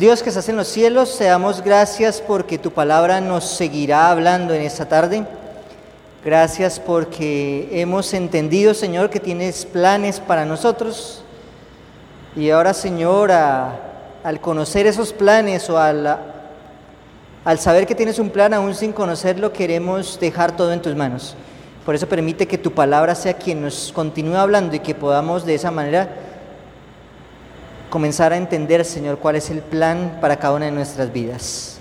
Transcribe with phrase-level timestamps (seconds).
[0.00, 4.54] Dios que estás en los cielos, te damos gracias porque tu palabra nos seguirá hablando
[4.54, 5.26] en esta tarde.
[6.24, 11.22] Gracias porque hemos entendido, Señor, que tienes planes para nosotros.
[12.34, 16.18] Y ahora, Señor, al conocer esos planes o al,
[17.44, 21.36] al saber que tienes un plan aún sin conocerlo, queremos dejar todo en tus manos.
[21.84, 25.56] Por eso permite que tu palabra sea quien nos continúe hablando y que podamos de
[25.56, 26.29] esa manera
[27.90, 31.78] comenzar a entender, Señor, cuál es el plan para cada una de nuestras vidas.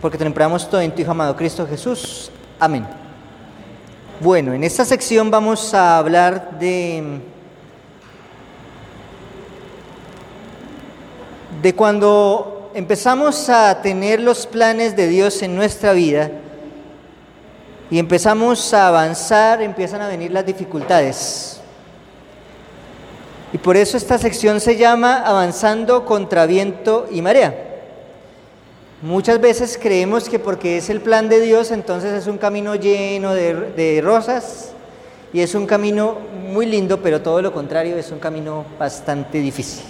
[0.00, 2.30] Porque te lo todo en tu Hijo amado Cristo Jesús.
[2.58, 2.86] Amén.
[4.18, 7.20] Bueno, en esta sección vamos a hablar de,
[11.62, 16.30] de cuando empezamos a tener los planes de Dios en nuestra vida
[17.90, 21.59] y empezamos a avanzar, empiezan a venir las dificultades.
[23.52, 27.70] Y por eso esta sección se llama Avanzando contra viento y marea.
[29.02, 33.34] Muchas veces creemos que porque es el plan de Dios, entonces es un camino lleno
[33.34, 34.72] de, rosas
[35.32, 36.18] y es un camino
[36.52, 39.84] muy lindo, pero todo lo contrario, es un camino bastante difícil.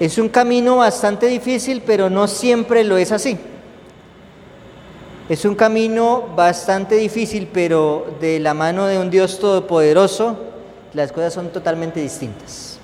[0.00, 3.38] Es un camino bastante difícil, pero no siempre lo es así.
[5.28, 10.38] Es un camino bastante difícil, pero de la mano de un Dios todopoderoso,
[10.92, 12.78] las cosas son totalmente distintas.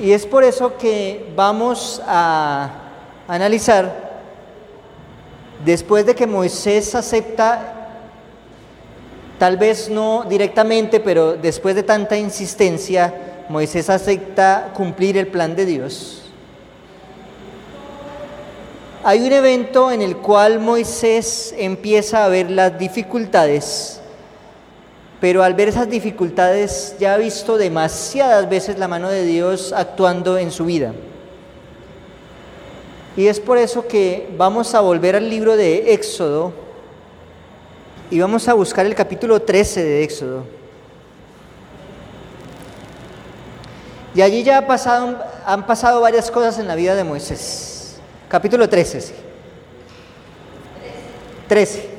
[0.00, 2.70] Y es por eso que vamos a
[3.26, 4.22] analizar,
[5.64, 7.88] después de que Moisés acepta,
[9.38, 15.66] tal vez no directamente, pero después de tanta insistencia, Moisés acepta cumplir el plan de
[15.66, 16.22] Dios.
[19.04, 24.00] Hay un evento en el cual Moisés empieza a ver las dificultades
[25.20, 30.38] pero al ver esas dificultades ya ha visto demasiadas veces la mano de Dios actuando
[30.38, 30.92] en su vida.
[33.16, 36.52] Y es por eso que vamos a volver al libro de Éxodo
[38.10, 40.44] y vamos a buscar el capítulo 13 de Éxodo.
[44.14, 44.58] Y allí ya
[45.46, 47.98] han pasado varias cosas en la vida de Moisés.
[48.28, 49.00] Capítulo 13.
[49.00, 49.12] Sí.
[51.48, 51.97] 13.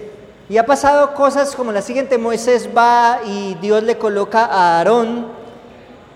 [0.49, 5.27] Y ha pasado cosas como la siguiente, Moisés va y Dios le coloca a Aarón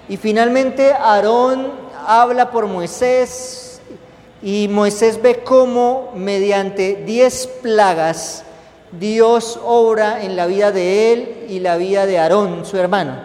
[0.10, 1.72] y finalmente Aarón
[2.08, 3.80] habla por Moisés
[4.42, 8.44] y Moisés ve cómo mediante diez plagas
[9.00, 13.16] Dios obra en la vida de él y la vida de Aarón, su hermano.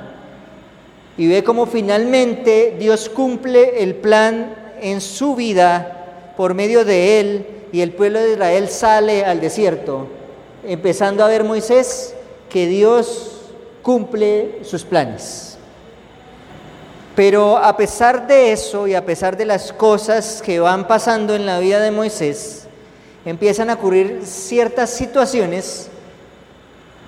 [1.16, 7.46] Y ve cómo finalmente Dios cumple el plan en su vida por medio de él
[7.72, 10.17] y el pueblo de Israel sale al desierto
[10.68, 12.14] empezando a ver Moisés
[12.50, 13.40] que Dios
[13.80, 15.56] cumple sus planes.
[17.16, 21.46] Pero a pesar de eso y a pesar de las cosas que van pasando en
[21.46, 22.68] la vida de Moisés,
[23.24, 25.88] empiezan a ocurrir ciertas situaciones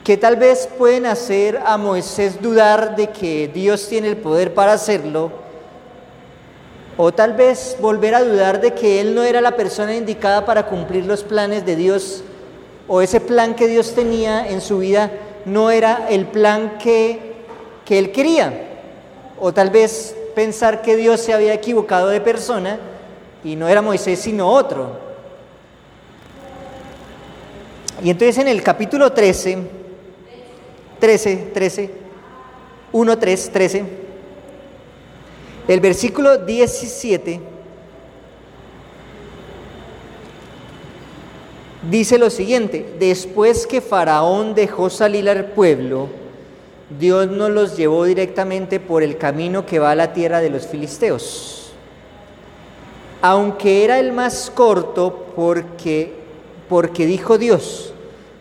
[0.05, 4.73] que tal vez pueden hacer a Moisés dudar de que Dios tiene el poder para
[4.73, 5.31] hacerlo,
[6.97, 10.67] o tal vez volver a dudar de que él no era la persona indicada para
[10.67, 12.25] cumplir los planes de Dios
[12.93, 15.13] o ese plan que Dios tenía en su vida
[15.45, 17.35] no era el plan que,
[17.85, 18.53] que él quería.
[19.39, 22.81] O tal vez pensar que Dios se había equivocado de persona
[23.45, 24.99] y no era Moisés sino otro.
[28.03, 29.59] Y entonces en el capítulo 13,
[30.99, 31.91] 13, 13,
[32.91, 33.85] 1, 3, 13,
[35.69, 37.41] el versículo 17,
[41.89, 46.09] dice lo siguiente, después que Faraón dejó salir al pueblo,
[46.99, 50.67] Dios no los llevó directamente por el camino que va a la tierra de los
[50.67, 51.73] filisteos,
[53.23, 56.13] aunque era el más corto porque,
[56.69, 57.95] porque dijo Dios,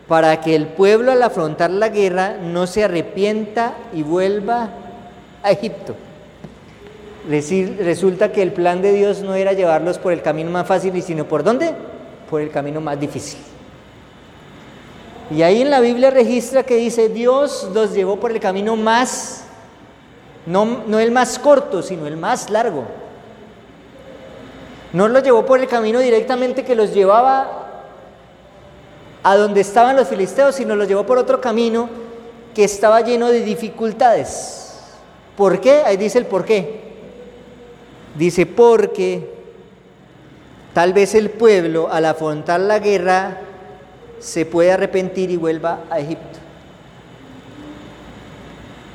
[0.08, 4.72] para que el pueblo al afrontar la guerra no se arrepienta y vuelva
[5.44, 5.96] a Egipto.
[7.30, 11.26] Resulta que el plan de Dios no era llevarlos por el camino más fácil, sino
[11.26, 11.76] por dónde?
[12.30, 13.40] Por el camino más difícil.
[15.32, 19.44] Y ahí en la Biblia registra que dice, Dios los llevó por el camino más,
[20.46, 22.86] no, no el más corto, sino el más largo.
[24.92, 27.84] No los llevó por el camino directamente que los llevaba
[29.22, 31.90] a donde estaban los filisteos, sino los llevó por otro camino
[32.56, 34.74] que estaba lleno de dificultades.
[35.38, 35.84] ¿Por qué?
[35.86, 36.90] Ahí dice el por qué.
[38.16, 39.39] Dice, porque
[40.74, 43.38] Tal vez el pueblo al afrontar la guerra
[44.20, 46.40] se puede arrepentir y vuelva a Egipto.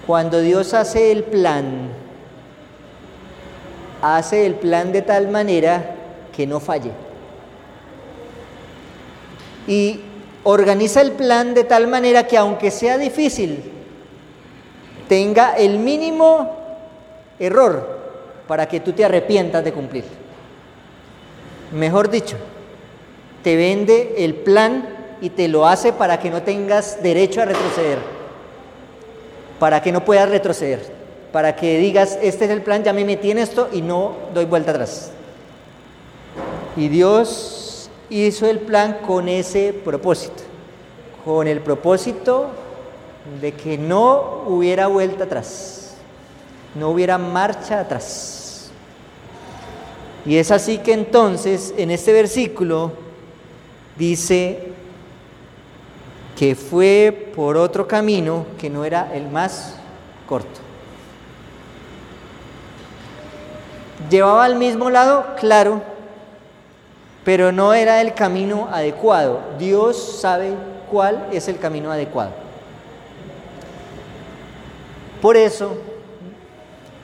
[0.06, 1.88] Cuando Dios hace el plan,
[4.02, 5.96] hace el plan de tal manera
[6.34, 6.90] que no falle.
[9.66, 10.00] Y
[10.44, 13.72] organiza el plan de tal manera que aunque sea difícil,
[15.08, 16.54] tenga el mínimo
[17.38, 17.98] error
[18.46, 20.23] para que tú te arrepientas de cumplir.
[21.74, 22.36] Mejor dicho,
[23.42, 24.88] te vende el plan
[25.20, 27.98] y te lo hace para que no tengas derecho a retroceder,
[29.58, 30.80] para que no puedas retroceder,
[31.32, 34.44] para que digas, este es el plan, ya me metí en esto y no doy
[34.44, 35.10] vuelta atrás.
[36.76, 40.44] Y Dios hizo el plan con ese propósito,
[41.24, 42.50] con el propósito
[43.40, 45.96] de que no hubiera vuelta atrás,
[46.76, 48.43] no hubiera marcha atrás.
[50.26, 52.92] Y es así que entonces en este versículo
[53.96, 54.72] dice
[56.36, 59.76] que fue por otro camino que no era el más
[60.26, 60.60] corto.
[64.10, 65.82] Llevaba al mismo lado, claro,
[67.24, 69.40] pero no era el camino adecuado.
[69.58, 70.54] Dios sabe
[70.90, 72.32] cuál es el camino adecuado.
[75.22, 75.78] Por eso,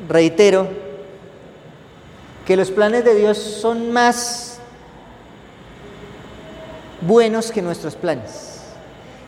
[0.09, 0.69] reitero,
[2.51, 4.59] que los planes de Dios son más
[7.01, 8.63] buenos que nuestros planes.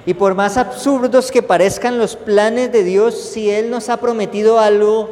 [0.05, 4.59] Y por más absurdos que parezcan los planes de Dios, si Él nos ha prometido
[4.59, 5.09] algo,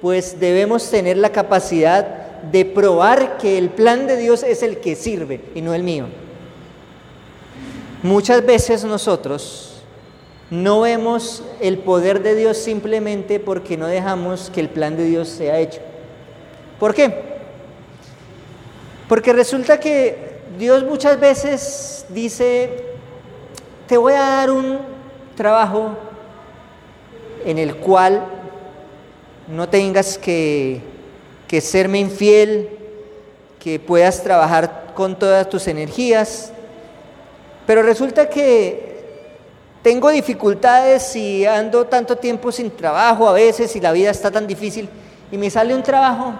[0.00, 4.96] pues debemos tener la capacidad de probar que el plan de Dios es el que
[4.96, 6.06] sirve y no el mío.
[8.02, 9.82] Muchas veces nosotros
[10.48, 15.28] no vemos el poder de Dios simplemente porque no dejamos que el plan de Dios
[15.28, 15.82] sea hecho.
[16.78, 17.32] ¿Por qué?
[19.12, 20.16] Porque resulta que
[20.58, 22.82] Dios muchas veces dice,
[23.86, 24.78] te voy a dar un
[25.36, 25.98] trabajo
[27.44, 28.24] en el cual
[29.48, 30.80] no tengas que,
[31.46, 32.70] que serme infiel,
[33.60, 36.50] que puedas trabajar con todas tus energías,
[37.66, 39.04] pero resulta que
[39.82, 44.46] tengo dificultades y ando tanto tiempo sin trabajo a veces y la vida está tan
[44.46, 44.88] difícil
[45.30, 46.32] y me sale un trabajo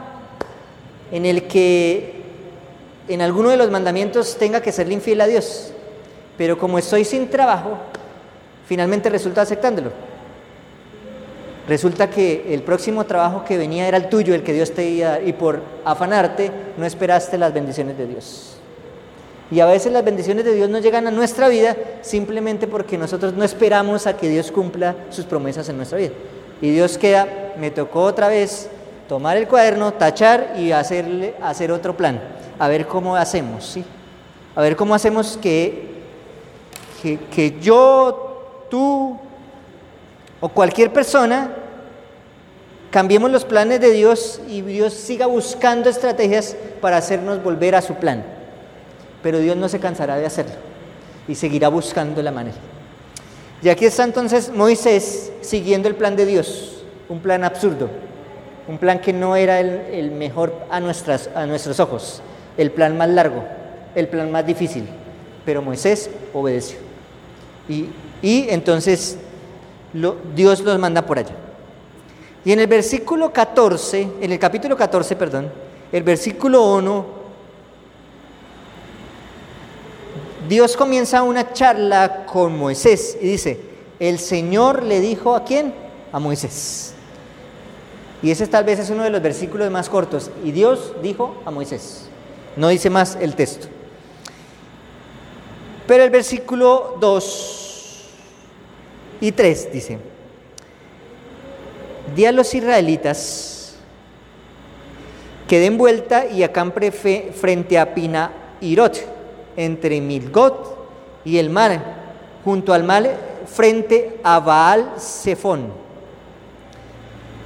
[1.10, 2.21] en el que
[3.08, 5.72] en alguno de los mandamientos tenga que serle infiel a Dios
[6.36, 7.78] pero como estoy sin trabajo,
[8.66, 9.90] finalmente resulta aceptándolo.
[11.68, 15.20] Resulta que el próximo trabajo que venía era el tuyo, el que Dios te iba
[15.20, 18.56] y por afanarte no esperaste las bendiciones de Dios.
[19.50, 23.34] Y a veces las bendiciones de Dios no llegan a nuestra vida simplemente porque nosotros
[23.34, 26.12] no esperamos a que Dios cumpla sus promesas en nuestra vida.
[26.60, 28.68] Y Dios queda, me tocó otra vez
[29.08, 32.20] tomar el cuaderno, tachar y hacerle, hacer otro plan.
[32.58, 33.84] A ver cómo hacemos, ¿sí?
[34.54, 35.92] A ver cómo hacemos que
[37.02, 39.18] que, yo, tú
[40.40, 41.50] o cualquier persona
[42.90, 47.94] cambiemos los planes de Dios y Dios siga buscando estrategias para hacernos volver a su
[47.94, 48.24] plan.
[49.22, 50.54] Pero Dios no se cansará de hacerlo
[51.26, 52.56] y seguirá buscando la manera.
[53.62, 57.88] Y aquí está entonces Moisés siguiendo el plan de Dios, un plan absurdo,
[58.68, 62.20] un plan que no era el, el mejor a, nuestras, a nuestros ojos,
[62.56, 63.44] el plan más largo,
[63.94, 64.88] el plan más difícil,
[65.44, 66.78] pero Moisés obedeció.
[67.68, 69.18] Y, entonces
[70.34, 71.34] Dios los manda por allá.
[72.44, 75.50] Y en el versículo 14, en el capítulo 14, perdón,
[75.92, 77.22] el versículo 1,
[80.48, 83.60] Dios comienza una charla con Moisés y dice,
[84.00, 85.72] el Señor le dijo a quién?
[86.12, 86.94] A Moisés.
[88.22, 90.30] Y ese tal vez es uno de los versículos más cortos.
[90.44, 92.08] Y Dios dijo a Moisés.
[92.56, 93.68] No dice más el texto.
[95.86, 98.08] Pero el versículo 2
[99.20, 99.98] y 3 dice,
[102.14, 103.74] di a los israelitas
[105.48, 108.98] que den vuelta y acampe frente a Pina Irot,
[109.56, 110.78] entre Milgot
[111.24, 111.80] y el mar,
[112.44, 113.10] junto al mar
[113.46, 115.72] frente a Baal Zephón.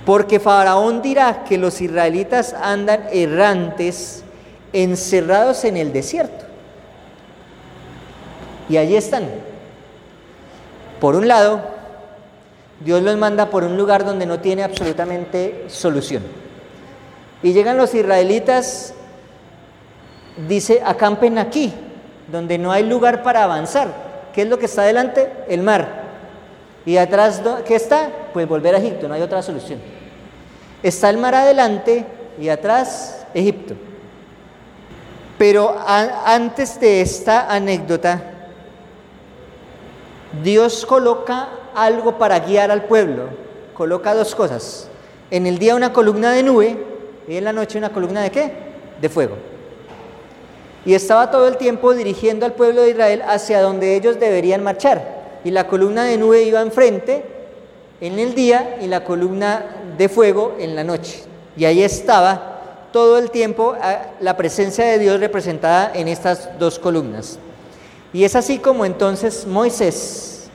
[0.04, 4.22] Porque Faraón dirá que los israelitas andan errantes,
[4.72, 6.44] encerrados en el desierto.
[8.68, 9.24] Y allí están.
[11.00, 11.60] Por un lado,
[12.80, 16.22] Dios los manda por un lugar donde no tiene absolutamente solución.
[17.42, 18.94] Y llegan los israelitas,
[20.48, 21.72] dice, acampen aquí,
[22.30, 23.88] donde no hay lugar para avanzar.
[24.32, 25.32] ¿Qué es lo que está adelante?
[25.48, 26.04] El mar.
[26.84, 28.10] Y atrás, ¿qué está?
[28.32, 29.80] Pues volver a Egipto, no hay otra solución.
[30.82, 32.04] Está el mar adelante
[32.40, 33.74] y atrás Egipto.
[35.38, 38.22] Pero antes de esta anécdota,
[40.42, 43.24] Dios coloca algo para guiar al pueblo.
[43.74, 44.88] Coloca dos cosas.
[45.30, 46.76] En el día una columna de nube
[47.28, 48.52] y en la noche una columna de qué?
[49.00, 49.36] De fuego.
[50.86, 55.40] Y estaba todo el tiempo dirigiendo al pueblo de Israel hacia donde ellos deberían marchar.
[55.44, 57.24] Y la columna de nube iba enfrente
[58.00, 59.64] en el día y la columna
[59.98, 61.24] de fuego en la noche.
[61.56, 62.55] Y ahí estaba
[62.92, 63.74] todo el tiempo
[64.20, 67.38] la presencia de Dios representada en estas dos columnas.
[68.12, 70.48] Y es así como entonces Moisés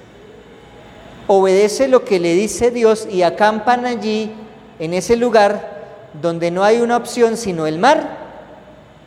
[1.28, 4.32] obedece lo que le dice Dios y acampan allí,
[4.80, 8.18] en ese lugar, donde no hay una opción sino el mar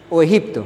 [0.08, 0.64] o Egipto.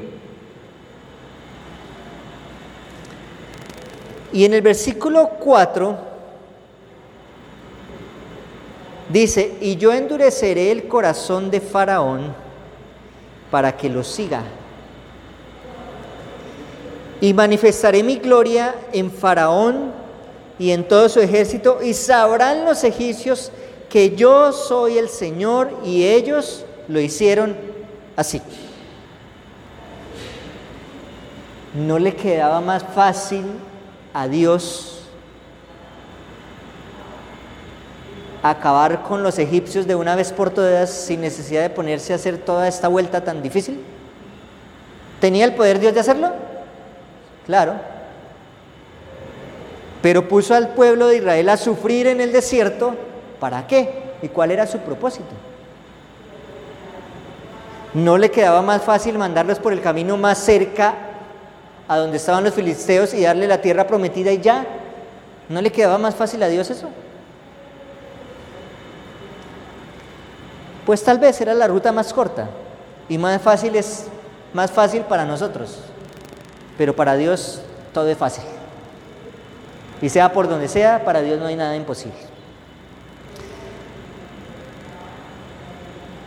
[4.33, 5.97] Y en el versículo 4
[9.09, 12.48] dice, y yo endureceré el corazón de Faraón
[13.51, 14.43] para que lo siga.
[17.21, 19.93] Y manifestaré mi gloria en Faraón
[20.59, 23.53] y en todo su ejército, y sabrán los egipcios
[23.89, 27.57] que yo soy el Señor, y ellos lo hicieron
[28.17, 28.43] así.
[31.75, 33.45] No le quedaba más fácil
[34.13, 34.98] a Dios
[38.43, 42.39] acabar con los egipcios de una vez por todas sin necesidad de ponerse a hacer
[42.39, 43.83] toda esta vuelta tan difícil?
[45.21, 46.33] ¿Tenía el poder Dios de hacerlo?
[47.47, 47.75] Claro.
[50.03, 52.95] Pero puso al pueblo de Israel a sufrir en el desierto,
[53.41, 54.13] ¿para qué?
[54.23, 55.31] ¿Y cuál era su propósito?
[57.95, 60.95] ¿No le quedaba más fácil mandarlos por el camino más cerca
[61.89, 64.67] a donde estaban los filisteos y darle la tierra prometida y ya.
[65.49, 66.91] ¿No le quedaba más fácil a Dios eso?
[70.89, 72.49] Pues tal vez era la ruta más corta
[73.11, 74.07] y más fácil es
[74.55, 75.81] más fácil para nosotros.
[76.79, 77.61] Pero para Dios
[77.93, 78.45] todo es fácil.
[80.01, 82.17] Y sea por donde sea, para Dios no hay nada imposible.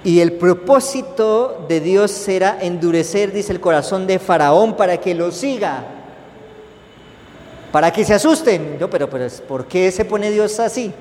[0.04, 5.32] Y el propósito de Dios era endurecer, dice el corazón de Faraón, para que lo
[5.32, 5.86] siga,
[7.72, 8.78] para que se asusten.
[8.78, 10.94] Yo, pero, pero, ¿por qué se pone Dios así?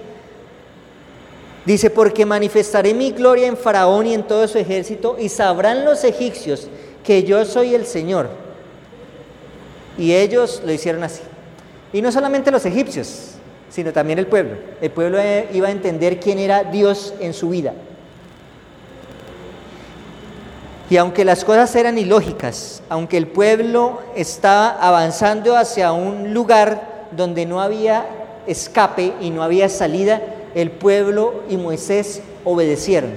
[1.65, 6.05] Dice, porque manifestaré mi gloria en Faraón y en todo su ejército, y sabrán los
[6.05, 6.69] egipcios
[7.05, 8.31] que yo soy el Señor.
[9.99, 11.21] Y ellos lo hicieron así.
[11.93, 13.33] Y no solamente los egipcios,
[13.69, 14.57] sino también el pueblo.
[14.81, 15.19] El pueblo
[15.53, 17.75] iba a entender quién era Dios en su vida.
[20.89, 27.47] Y aunque las cosas eran ilógicas, aunque el pueblo estaba avanzando hacia un lugar donde
[27.47, 28.07] no había
[28.47, 30.21] escape y no había salida,
[30.55, 33.13] el pueblo y Moisés obedecieron.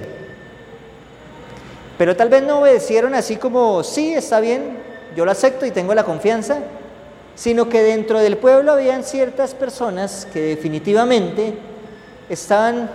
[1.98, 4.78] Pero tal vez no obedecieron así como, sí, está bien,
[5.16, 6.58] yo lo acepto y tengo la confianza,
[7.34, 11.54] sino que dentro del pueblo habían ciertas personas que definitivamente
[12.28, 12.90] estaban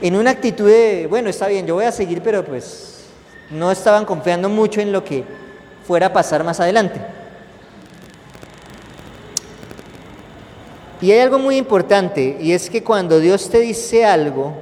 [0.00, 3.04] en una actitud de, bueno, está bien, yo voy a seguir, pero pues
[3.50, 5.24] no estaban confiando mucho en lo que
[5.86, 7.00] fuera a pasar más adelante.
[11.00, 14.54] Y hay algo muy importante, y es que cuando Dios te dice algo,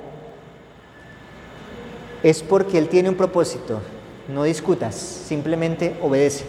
[2.22, 3.80] es porque Él tiene un propósito.
[4.28, 6.44] No discutas, simplemente obedece.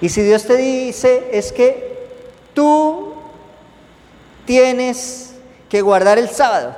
[0.00, 2.08] Y si Dios te dice, es que
[2.54, 3.14] tú
[4.44, 5.34] tienes
[5.68, 6.76] que guardar el sábado.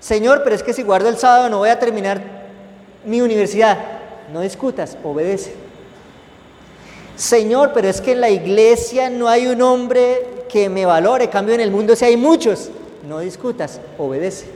[0.00, 2.22] Señor, pero es que si guardo el sábado no voy a terminar
[3.04, 3.78] mi universidad.
[4.32, 5.61] No discutas, obedece.
[7.16, 11.54] Señor, pero es que en la iglesia no hay un hombre que me valore, cambio
[11.54, 12.70] en el mundo si hay muchos.
[13.08, 14.46] No discutas, obedece.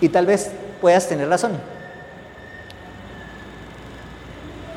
[0.00, 1.52] Y tal vez puedas tener razón.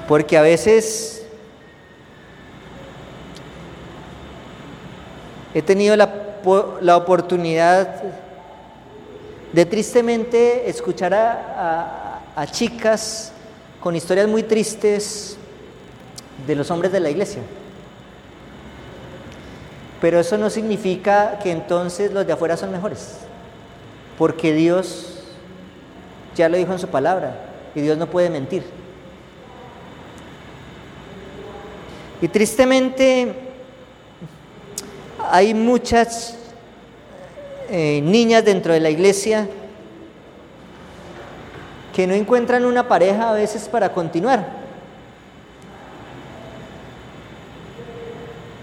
[0.08, 1.22] Porque a veces
[5.54, 8.02] He tenido la, oportunidad
[9.52, 12.01] de tristemente escuchar a,
[12.52, 13.32] chicas
[13.80, 15.38] con historias muy tristes
[16.48, 17.42] de los hombres de la iglesia.
[20.00, 23.18] Pero eso no significa que entonces los de afuera son mejores,
[24.18, 25.24] porque Dios
[26.36, 27.36] ya lo dijo en su palabra
[27.76, 28.64] y Dios no puede mentir.
[32.22, 33.34] Y tristemente
[35.30, 36.36] hay muchas
[37.70, 39.48] eh, niñas dentro de la iglesia
[41.94, 44.46] que no encuentran una pareja a veces para continuar.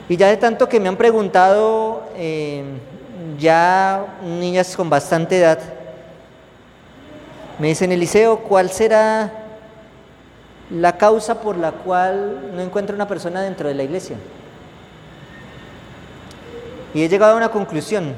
[0.09, 2.65] Y ya de tanto que me han preguntado, eh,
[3.39, 5.59] ya niñas con bastante edad,
[7.59, 9.33] me dicen, Eliseo, ¿cuál será
[10.71, 14.17] la causa por la cual no encuentro una persona dentro de la iglesia?
[16.95, 18.15] Y he llegado a una conclusión.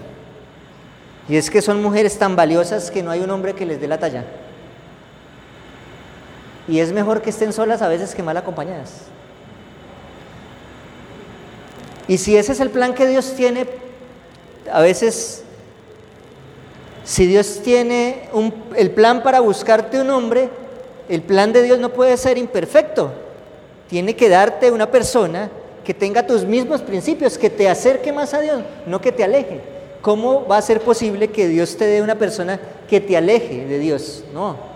[1.29, 3.89] Y es que son mujeres tan valiosas que no hay un hombre que les dé
[3.89, 4.25] la talla.
[6.71, 8.93] Y es mejor que estén solas a veces que mal acompañadas.
[12.07, 13.67] Y si ese es el plan que Dios tiene,
[14.73, 15.43] a veces,
[17.05, 18.29] si Dios tiene
[18.77, 20.49] el plan para buscarte un hombre,
[21.09, 23.11] el plan de Dios no puede ser imperfecto.
[23.89, 25.51] Tiene que darte una persona
[25.85, 29.61] que tenga tus mismos principios, que te acerque más a Dios, no que te aleje.
[30.03, 33.79] ¿Cómo va a ser posible que Dios te dé una persona que te aleje de
[33.81, 34.23] Dios?
[34.33, 34.70] No.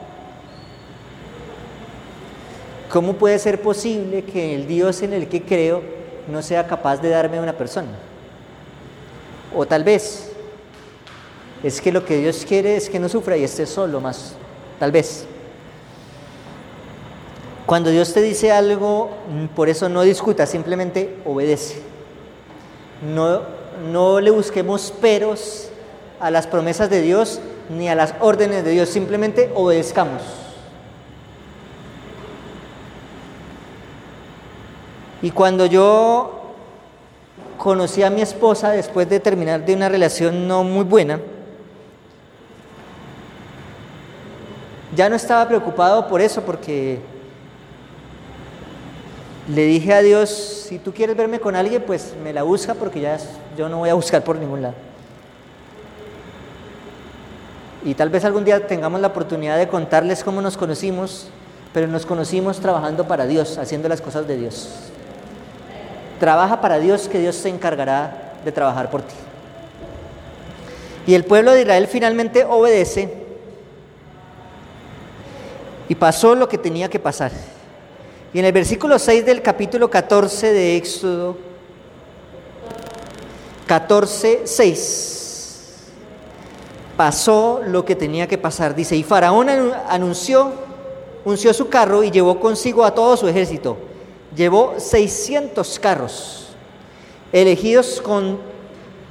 [2.94, 5.82] ¿Cómo puede ser posible que el Dios en el que creo
[6.30, 7.88] no sea capaz de darme una persona?
[9.52, 10.30] O tal vez
[11.64, 14.36] es que lo que Dios quiere es que no sufra y esté solo más.
[14.78, 15.26] Tal vez.
[17.66, 19.10] Cuando Dios te dice algo,
[19.56, 21.82] por eso no discuta, simplemente obedece.
[23.12, 23.40] No,
[23.90, 25.68] no le busquemos peros
[26.20, 30.43] a las promesas de Dios ni a las órdenes de Dios, simplemente obedezcamos.
[35.24, 36.52] Y cuando yo
[37.56, 41.18] conocí a mi esposa después de terminar de una relación no muy buena,
[44.94, 47.00] ya no estaba preocupado por eso, porque
[49.48, 53.00] le dije a Dios, si tú quieres verme con alguien, pues me la busca porque
[53.00, 53.18] ya
[53.56, 54.74] yo no voy a buscar por ningún lado.
[57.82, 61.28] Y tal vez algún día tengamos la oportunidad de contarles cómo nos conocimos,
[61.72, 64.90] pero nos conocimos trabajando para Dios, haciendo las cosas de Dios.
[66.24, 69.14] Trabaja para Dios que Dios se encargará de trabajar por ti.
[71.06, 73.12] Y el pueblo de Israel finalmente obedece
[75.86, 77.30] y pasó lo que tenía que pasar.
[78.32, 81.36] Y en el versículo 6 del capítulo 14 de Éxodo,
[83.66, 85.82] 14, 6,
[86.96, 88.74] pasó lo que tenía que pasar.
[88.74, 89.50] Dice, y Faraón
[89.90, 90.54] anunció,
[91.26, 93.92] unció su carro y llevó consigo a todo su ejército.
[94.36, 96.48] Llevó 600 carros,
[97.32, 98.38] elegidos con,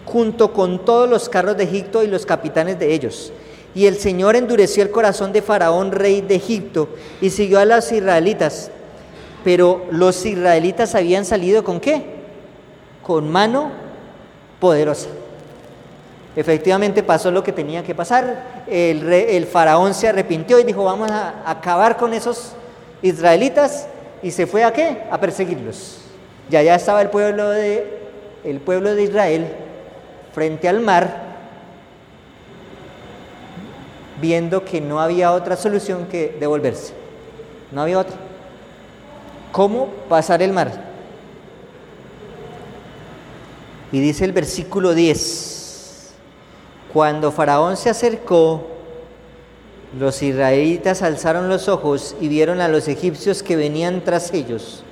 [0.05, 3.31] junto con todos los carros de Egipto y los capitanes de ellos.
[3.75, 6.89] Y el Señor endureció el corazón de Faraón, rey de Egipto,
[7.21, 8.69] y siguió a los israelitas
[9.43, 12.03] pero los israelitas habían salido con qué?
[13.05, 13.71] Con mano
[14.59, 15.09] poderosa.
[16.35, 18.63] Efectivamente pasó lo que tenía que pasar.
[18.67, 22.53] El, faraón se arrepintió y dijo, vamos a acabar con esos
[23.01, 23.87] israelitas.
[24.23, 25.03] Y se fue a qué?
[25.11, 25.97] A perseguirlos.
[26.49, 27.99] Ya allá estaba el pueblo de,
[28.45, 29.47] el pueblo de Israel
[30.33, 31.21] frente al mar,
[34.21, 36.93] viendo que no había otra solución que devolverse.
[37.71, 38.15] No había otra.
[39.51, 40.71] ¿Cómo pasar el mar?
[43.91, 46.13] Y dice el versículo 10,
[46.91, 48.67] cuando Faraón se acercó,
[49.97, 54.83] los israelitas alzaron los ojos y vieron a los egipcios que venían tras ellos.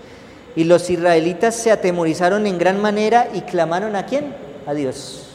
[0.55, 4.35] Y los israelitas se atemorizaron en gran manera y clamaron a quién?
[4.67, 5.27] A Dios.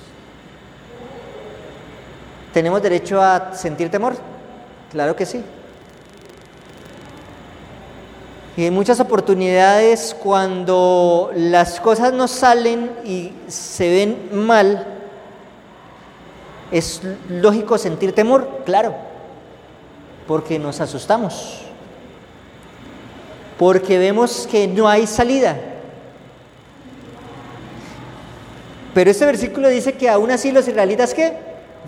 [2.53, 4.17] ¿Tenemos derecho a sentir temor?
[4.91, 5.43] Claro que sí.
[8.57, 14.87] Y en muchas oportunidades cuando las cosas no salen y se ven mal,
[16.71, 18.95] es lógico sentir temor, claro,
[20.27, 21.63] porque nos asustamos,
[23.59, 25.57] porque vemos que no hay salida.
[28.95, 31.35] Pero este versículo dice que aún así los israelitas que,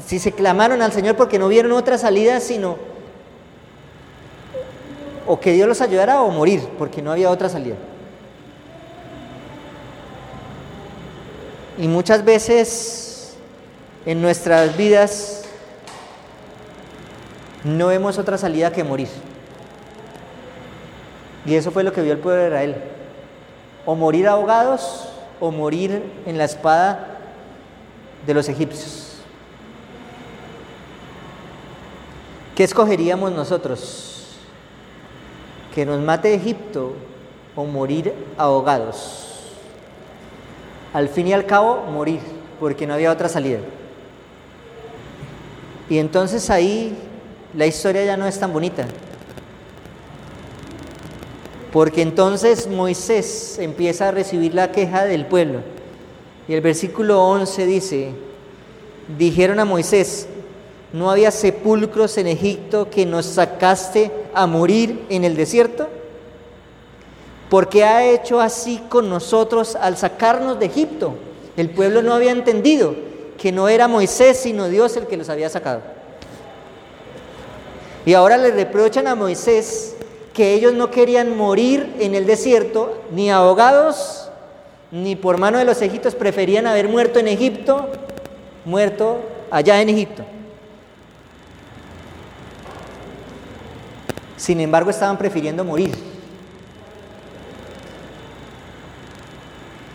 [0.04, 2.76] si se clamaron al Señor porque no vieron otra salida, sino
[5.26, 7.76] o que Dios los ayudara o morir, porque no había otra salida.
[11.76, 13.34] Y muchas veces
[14.04, 15.44] en nuestras vidas
[17.64, 19.08] no vemos otra salida que morir.
[21.46, 22.76] Y eso fue lo que vio el pueblo de Israel.
[23.86, 25.08] O morir ahogados
[25.40, 27.18] o morir en la espada
[28.26, 29.20] de los egipcios.
[32.54, 34.08] ¿Qué escogeríamos nosotros?
[35.78, 36.94] que nos mate Egipto
[37.54, 39.26] o morir ahogados.
[40.92, 42.18] Al fin y al cabo, morir,
[42.58, 43.60] porque no había otra salida.
[45.88, 46.98] Y entonces ahí
[47.54, 48.86] la historia ya no es tan bonita.
[51.72, 55.60] Porque entonces Moisés empieza a recibir la queja del pueblo.
[56.48, 58.12] Y el versículo 11 dice,
[59.18, 60.28] dijeron a Moisés,
[60.92, 65.86] ¿No había sepulcros en Egipto que nos sacaste a morir en el desierto?
[67.50, 71.14] ¿Por qué ha hecho así con nosotros al sacarnos de Egipto?
[71.56, 72.94] El pueblo no había entendido
[73.36, 75.82] que no era Moisés sino Dios el que los había sacado.
[78.08, 79.94] Y ahora le reprochan a Moisés
[80.32, 84.30] que ellos no querían morir en el desierto, ni ahogados,
[84.90, 87.86] ni por mano de los egipcios, preferían haber muerto en Egipto,
[88.64, 89.18] muerto
[89.50, 90.24] allá en Egipto.
[94.38, 95.94] Sin embargo, estaban prefiriendo morir.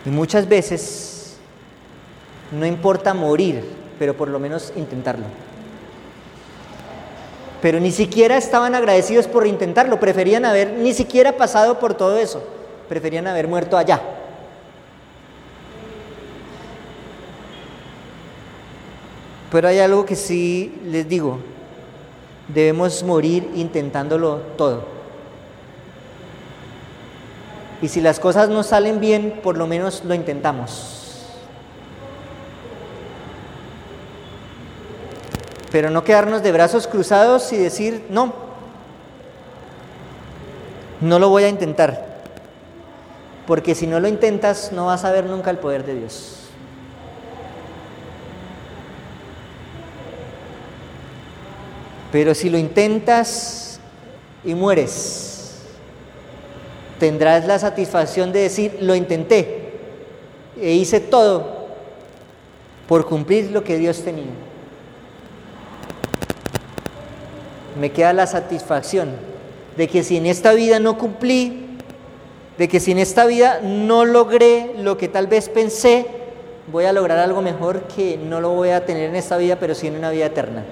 [0.06, 1.36] Y muchas veces
[2.52, 3.64] no importa morir,
[3.98, 5.24] pero por lo menos intentarlo.
[7.64, 12.42] Pero ni siquiera estaban agradecidos por intentarlo, preferían haber ni siquiera pasado por todo eso,
[12.90, 14.02] preferían haber muerto allá.
[19.50, 21.38] Pero hay algo que sí les digo,
[22.48, 24.84] debemos morir intentándolo todo.
[27.80, 31.03] Y si las cosas no salen bien, por lo menos lo intentamos.
[35.74, 38.32] Pero no quedarnos de brazos cruzados y decir, no,
[41.00, 42.22] no lo voy a intentar.
[43.44, 46.44] Porque si no lo intentas, no vas a ver nunca el poder de Dios.
[52.12, 53.80] Pero si lo intentas
[54.44, 55.56] y mueres,
[57.00, 59.72] tendrás la satisfacción de decir, lo intenté
[60.56, 61.66] e hice todo
[62.86, 64.53] por cumplir lo que Dios tenía.
[67.78, 69.10] Me queda la satisfacción
[69.76, 71.64] de que si en esta vida no cumplí,
[72.58, 76.06] de que si en esta vida no logré lo que tal vez pensé,
[76.70, 79.74] voy a lograr algo mejor que no lo voy a tener en esta vida, pero
[79.74, 80.64] sí en una vida eterna.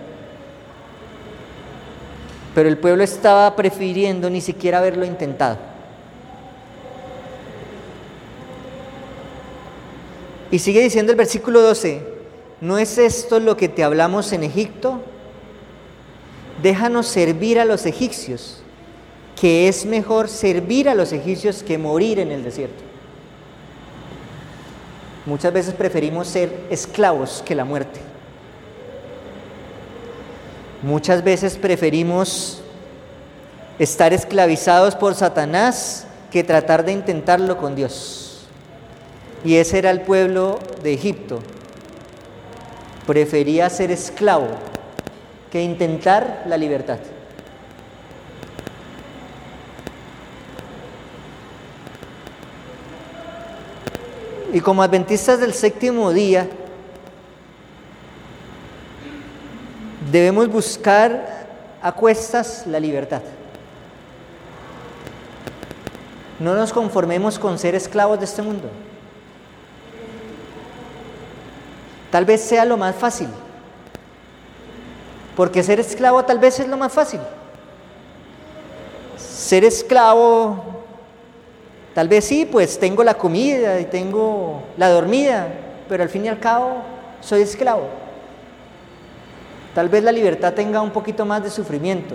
[2.54, 5.58] Pero el pueblo estaba prefiriendo ni siquiera haberlo intentado.
[10.50, 12.02] Y sigue diciendo el versículo 12,
[12.60, 15.00] ¿no es esto lo que te hablamos en Egipto?
[16.62, 18.58] Déjanos servir a los egipcios,
[19.40, 22.84] que es mejor servir a los egipcios que morir en el desierto.
[25.26, 28.00] Muchas veces preferimos ser esclavos que la muerte.
[30.82, 32.60] Muchas veces preferimos
[33.80, 38.46] estar esclavizados por Satanás que tratar de intentarlo con Dios.
[39.44, 41.40] Y ese era el pueblo de Egipto.
[43.06, 44.71] Prefería ser esclavo
[45.52, 46.98] que intentar la libertad.
[54.52, 56.48] Y como adventistas del séptimo día,
[60.12, 61.46] Debemos buscar
[61.80, 63.22] a cuestas la libertad.
[66.38, 68.68] No nos conformemos con ser esclavos de este mundo.
[72.10, 73.28] Tal vez sea lo más fácil.
[75.36, 77.20] Porque ser esclavo tal vez es lo más fácil.
[79.16, 80.62] Ser esclavo,
[81.94, 85.48] tal vez sí, pues tengo la comida y tengo la dormida,
[85.88, 86.82] pero al fin y al cabo
[87.20, 87.88] soy esclavo.
[89.74, 92.14] Tal vez la libertad tenga un poquito más de sufrimiento,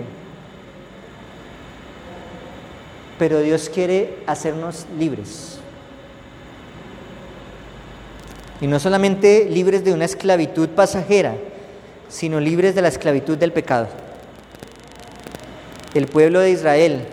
[3.18, 5.58] pero Dios quiere hacernos libres.
[8.60, 11.34] Y no solamente libres de una esclavitud pasajera,
[12.08, 13.88] sino libres de la esclavitud del pecado.
[15.94, 17.06] El pueblo de Israel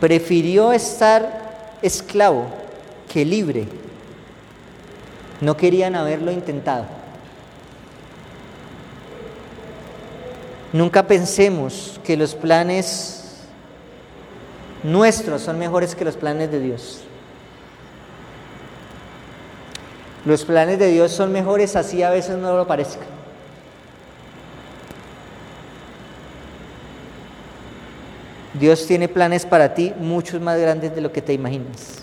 [0.00, 2.46] prefirió estar esclavo
[3.08, 3.66] que libre.
[5.40, 6.86] No querían haberlo intentado.
[10.72, 13.16] Nunca pensemos que los planes
[14.82, 17.00] nuestros son mejores que los planes de Dios.
[20.24, 23.04] Los planes de Dios son mejores así a veces no lo parezca.
[28.60, 31.96] Dios tiene planes para ti muchos más grandes de lo que te imaginas.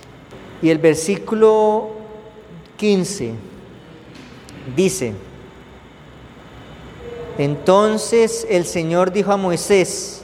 [0.60, 1.92] Y el versículo
[2.78, 3.34] 15
[4.76, 5.14] dice,
[7.38, 10.24] entonces el Señor dijo a Moisés,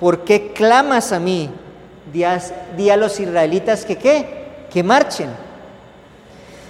[0.00, 1.48] ¿por qué clamas a mí?
[2.12, 4.26] Di a, los israelitas que qué,
[4.68, 5.30] que marchen.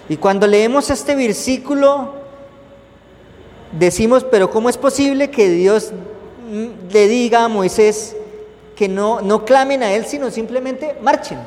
[0.07, 2.13] Y cuando leemos este versículo,
[3.73, 5.93] decimos, pero ¿cómo es posible que Dios
[6.93, 8.17] le diga a Moisés
[8.77, 11.39] que no, no clamen a Él, sino simplemente marchen?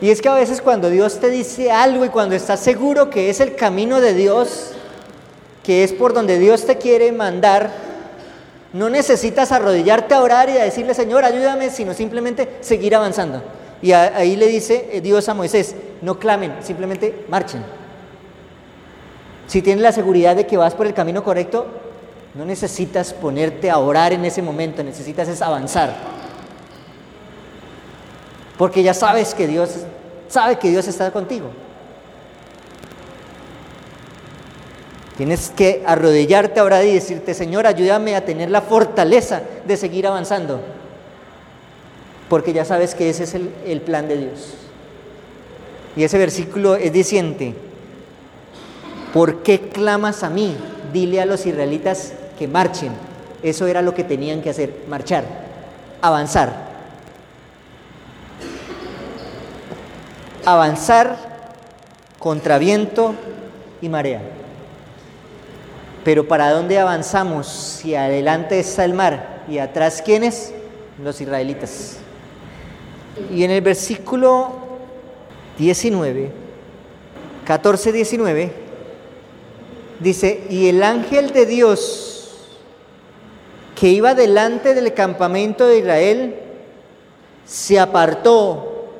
[0.00, 3.30] Y es que a veces cuando Dios te dice algo y cuando estás seguro que
[3.30, 4.72] es el camino de Dios,
[5.62, 7.70] que es por donde Dios te quiere mandar,
[8.72, 13.42] no necesitas arrodillarte a orar y a decirle, Señor, ayúdame, sino simplemente seguir avanzando.
[13.80, 17.62] Y ahí le dice eh, Dios a Moisés, no clamen, simplemente marchen.
[19.46, 21.66] Si tienes la seguridad de que vas por el camino correcto,
[22.34, 25.94] no necesitas ponerte a orar en ese momento, necesitas es avanzar.
[28.56, 29.70] Porque ya sabes que Dios
[30.32, 31.50] sabe que Dios está contigo.
[35.16, 40.60] Tienes que arrodillarte ahora y decirte, Señor, ayúdame a tener la fortaleza de seguir avanzando.
[42.30, 44.54] Porque ya sabes que ese es el, el plan de Dios.
[45.96, 47.54] Y ese versículo es diciente,
[49.12, 50.56] ¿por qué clamas a mí?
[50.94, 52.92] Dile a los israelitas que marchen.
[53.42, 55.24] Eso era lo que tenían que hacer, marchar,
[56.00, 56.70] avanzar.
[60.44, 61.16] Avanzar
[62.18, 63.14] contra viento
[63.80, 64.22] y marea.
[66.04, 70.52] Pero ¿para dónde avanzamos si adelante está el mar y atrás quiénes?
[71.02, 71.98] Los israelitas.
[73.32, 74.52] Y en el versículo
[75.58, 76.30] 19,
[77.44, 78.52] 14, 19,
[80.00, 82.11] dice, y el ángel de Dios
[83.82, 86.36] que iba delante del campamento de Israel
[87.44, 88.92] se apartó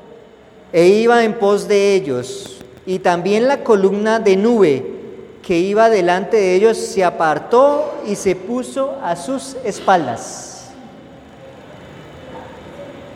[0.72, 4.84] e iba en pos de ellos, y también la columna de nube
[5.40, 10.72] que iba delante de ellos se apartó y se puso a sus espaldas.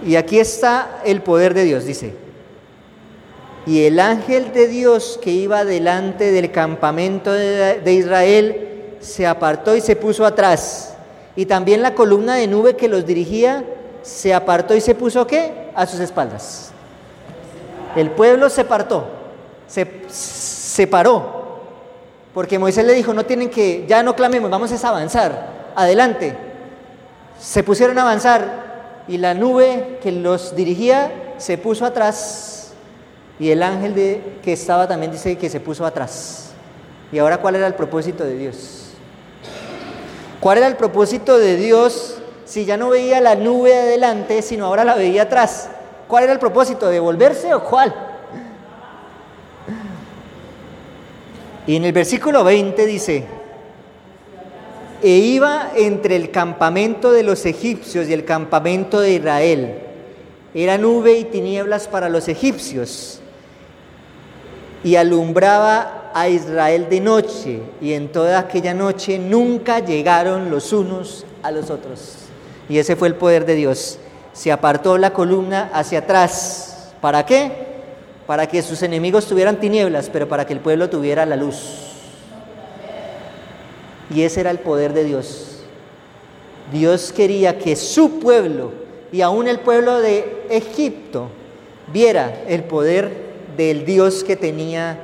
[0.07, 2.15] Y aquí está el poder de Dios, dice.
[3.67, 9.81] Y el ángel de Dios que iba delante del campamento de, Israel se apartó y
[9.81, 10.93] se puso atrás.
[11.37, 13.65] Y también la columna de nube que los dirigía
[14.03, 15.71] se apartó y se puso qué?
[15.75, 16.71] A sus espaldas.
[17.95, 19.07] El pueblo se apartó,
[19.69, 21.37] se separó
[22.37, 26.37] porque Moisés le dijo, no tienen que, ya no clamemos, vamos a avanzar, adelante.
[27.41, 32.75] Se pusieron a avanzar y la nube que los dirigía se puso atrás
[33.39, 36.51] y el ángel de, que estaba también dice que se puso atrás.
[37.11, 38.86] ¿Y ahora cuál era el propósito de Dios?
[40.41, 44.85] ¿Cuál era el propósito de Dios si ya no veía la nube adelante, sino ahora
[44.85, 45.71] la veía atrás?
[46.09, 46.89] ¿Cuál era el propósito?
[46.89, 47.95] ¿De volverse o cuál?
[51.67, 53.25] Y en el versículo 20 dice,
[55.03, 59.79] e iba entre el campamento de los egipcios y el campamento de Israel.
[60.55, 63.21] Era nube y tinieblas para los egipcios.
[64.85, 67.61] Y alumbraba a Israel de noche.
[67.81, 72.17] Y en toda aquella noche nunca llegaron los unos a los otros.
[72.69, 73.99] Y ese fue el poder de Dios.
[74.33, 76.93] Se apartó la columna hacia atrás.
[77.01, 77.67] ¿Para qué?
[78.27, 81.57] para que sus enemigos tuvieran tinieblas, pero para que el pueblo tuviera la luz.
[84.13, 85.61] Y ese era el poder de Dios.
[86.73, 88.73] Dios quería que su pueblo
[89.13, 91.29] y aún el pueblo de Egipto
[91.93, 93.27] viera el poder
[93.57, 94.99] del Dios que tenía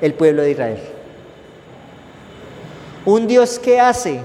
[0.00, 0.78] el pueblo de Israel.
[3.04, 4.20] Un Dios que hace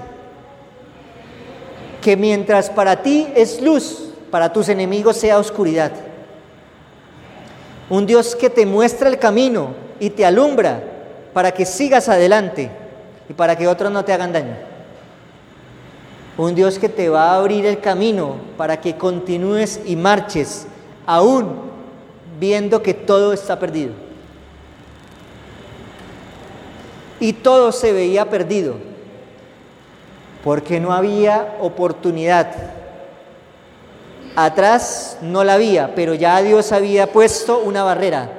[2.01, 5.91] que mientras para ti es luz, para tus enemigos sea oscuridad.
[7.89, 10.83] Un Dios que te muestra el camino y te alumbra
[11.33, 12.69] para que sigas adelante
[13.27, 14.55] y para que otros no te hagan daño.
[16.37, 20.67] Un Dios que te va a abrir el camino para que continúes y marches
[21.05, 21.55] aún
[22.39, 24.04] viendo que todo está perdido.
[27.19, 28.75] Y todo se veía perdido
[30.43, 32.75] porque no había oportunidad
[34.35, 38.29] Atrás no la había, pero ya Dios había puesto una barrera.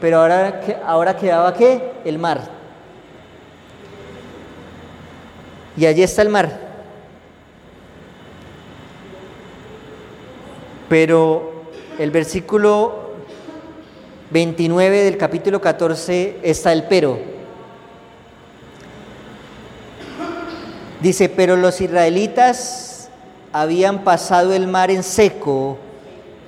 [0.00, 1.92] Pero ahora, ahora quedaba qué?
[2.04, 2.40] El mar.
[5.76, 6.66] Y allí está el mar.
[10.88, 11.64] Pero
[11.98, 13.10] el versículo
[14.30, 17.35] 29 del capítulo 14 está el pero.
[21.00, 23.08] Dice, pero los israelitas
[23.52, 25.78] habían pasado el mar en seco,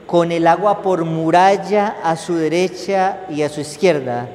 [0.07, 4.29] con el agua por muralla a su derecha y a su izquierda.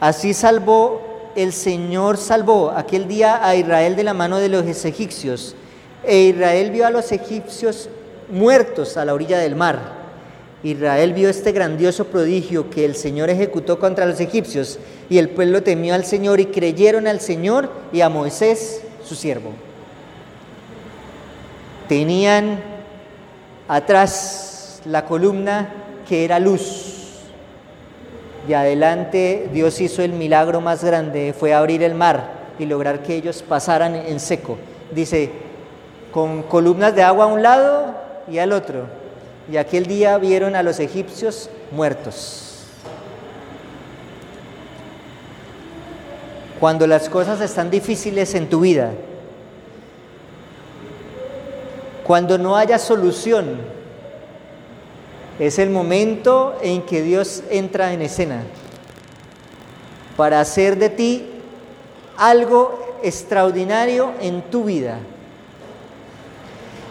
[0.00, 1.02] Así salvó
[1.36, 5.54] el Señor, salvó aquel día a Israel de la mano de los egipcios.
[6.02, 7.90] E Israel vio a los egipcios
[8.30, 10.00] muertos a la orilla del mar.
[10.62, 14.78] Israel vio este grandioso prodigio que el Señor ejecutó contra los egipcios
[15.08, 19.50] y el pueblo temió al Señor y creyeron al Señor y a Moisés, su siervo
[21.90, 22.60] tenían
[23.66, 25.68] atrás la columna
[26.08, 27.24] que era luz.
[28.48, 33.16] Y adelante Dios hizo el milagro más grande, fue abrir el mar y lograr que
[33.16, 34.56] ellos pasaran en seco.
[34.92, 35.32] Dice,
[36.12, 37.96] con columnas de agua a un lado
[38.30, 38.86] y al otro.
[39.50, 42.49] y aquel día vieron a los egipcios muertos.
[46.60, 48.92] Cuando las cosas están difíciles en tu vida,
[52.04, 53.56] cuando no haya solución,
[55.38, 58.42] es el momento en que Dios entra en escena
[60.18, 61.30] para hacer de ti
[62.18, 64.98] algo extraordinario en tu vida.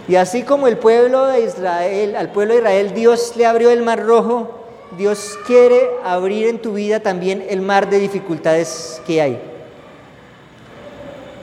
[0.07, 3.83] Y así como el pueblo de Israel, al pueblo de Israel Dios le abrió el
[3.83, 4.49] mar rojo,
[4.97, 9.58] Dios quiere abrir en tu vida también el mar de dificultades que hay.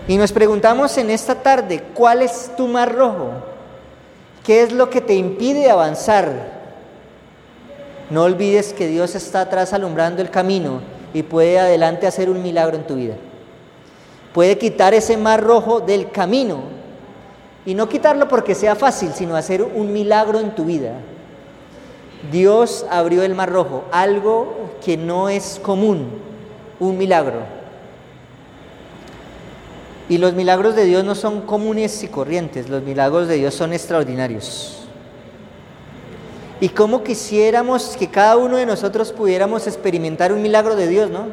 [0.09, 3.31] Y nos preguntamos en esta tarde, ¿cuál es tu mar rojo?
[4.45, 6.55] ¿Qué es lo que te impide avanzar?
[8.09, 10.81] No olvides que Dios está atrás alumbrando el camino
[11.13, 13.15] y puede adelante hacer un milagro en tu vida.
[14.33, 16.61] Puede quitar ese mar rojo del camino
[17.65, 20.93] y no quitarlo porque sea fácil, sino hacer un milagro en tu vida.
[22.31, 26.09] Dios abrió el mar rojo, algo que no es común,
[26.79, 27.56] un milagro.
[30.09, 33.73] Y los milagros de Dios no son comunes y corrientes, los milagros de Dios son
[33.73, 34.87] extraordinarios.
[36.61, 41.27] Y cómo quisiéramos que cada uno de nosotros pudiéramos experimentar un milagro de Dios, ¿no?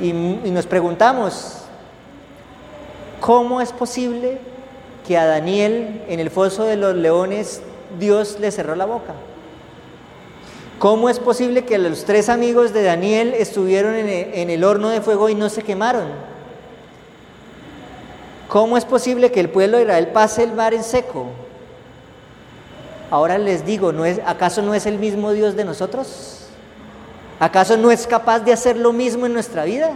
[0.00, 1.58] Y, y nos preguntamos,
[3.20, 4.38] ¿cómo es posible
[5.06, 7.62] que a Daniel en el foso de los leones
[8.00, 9.14] Dios le cerró la boca?
[10.80, 15.28] ¿Cómo es posible que los tres amigos de Daniel estuvieron en el horno de fuego
[15.28, 16.31] y no se quemaron?
[18.52, 21.24] ¿Cómo es posible que el pueblo de Israel pase el mar en seco?
[23.10, 26.40] Ahora les digo, ¿no es, ¿acaso no es el mismo Dios de nosotros?
[27.40, 29.92] ¿Acaso no es capaz de hacer lo mismo en nuestra vida?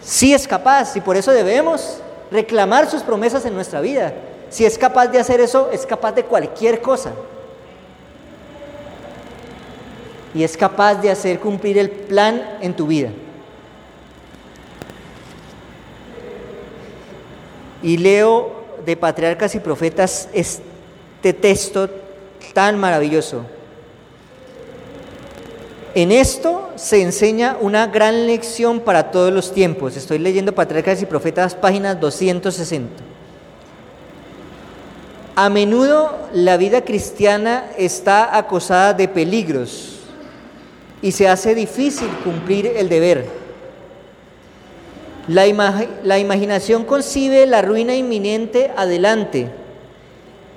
[0.00, 1.98] Sí es capaz y por eso debemos
[2.30, 4.14] reclamar sus promesas en nuestra vida.
[4.48, 7.12] Si es capaz de hacer eso, es capaz de cualquier cosa.
[10.32, 13.10] Y es capaz de hacer cumplir el plan en tu vida.
[17.82, 21.88] Y leo de Patriarcas y Profetas este texto
[22.54, 23.44] tan maravilloso.
[25.94, 29.96] En esto se enseña una gran lección para todos los tiempos.
[29.96, 33.02] Estoy leyendo Patriarcas y Profetas, páginas 260.
[35.34, 40.00] A menudo la vida cristiana está acosada de peligros
[41.00, 43.37] y se hace difícil cumplir el deber.
[45.28, 45.44] La,
[46.02, 49.50] la imaginación concibe la ruina inminente adelante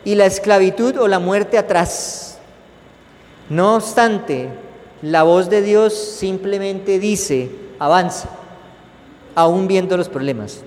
[0.06, 2.38] y la esclavitud o la muerte atrás.
[3.50, 4.50] No obstante,
[5.02, 8.30] la voz de Dios simplemente dice, avanza,
[9.36, 10.62] aún viendo los problemas.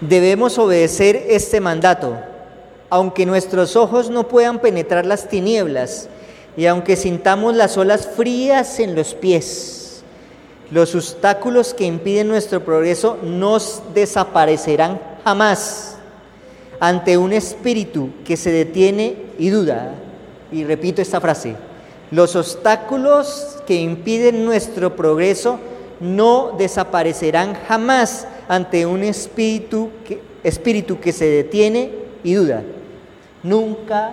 [0.00, 2.16] Debemos obedecer este mandato,
[2.88, 6.08] aunque nuestros ojos no puedan penetrar las tinieblas
[6.56, 9.83] y aunque sintamos las olas frías en los pies.
[10.74, 15.98] Los obstáculos que impiden nuestro progreso nos desaparecerán jamás
[16.80, 19.94] ante un espíritu que se detiene y duda.
[20.50, 21.54] Y repito esta frase,
[22.10, 25.60] los obstáculos que impiden nuestro progreso
[26.00, 31.92] no desaparecerán jamás ante un espíritu que, espíritu que se detiene
[32.24, 32.64] y duda.
[33.44, 34.12] Nunca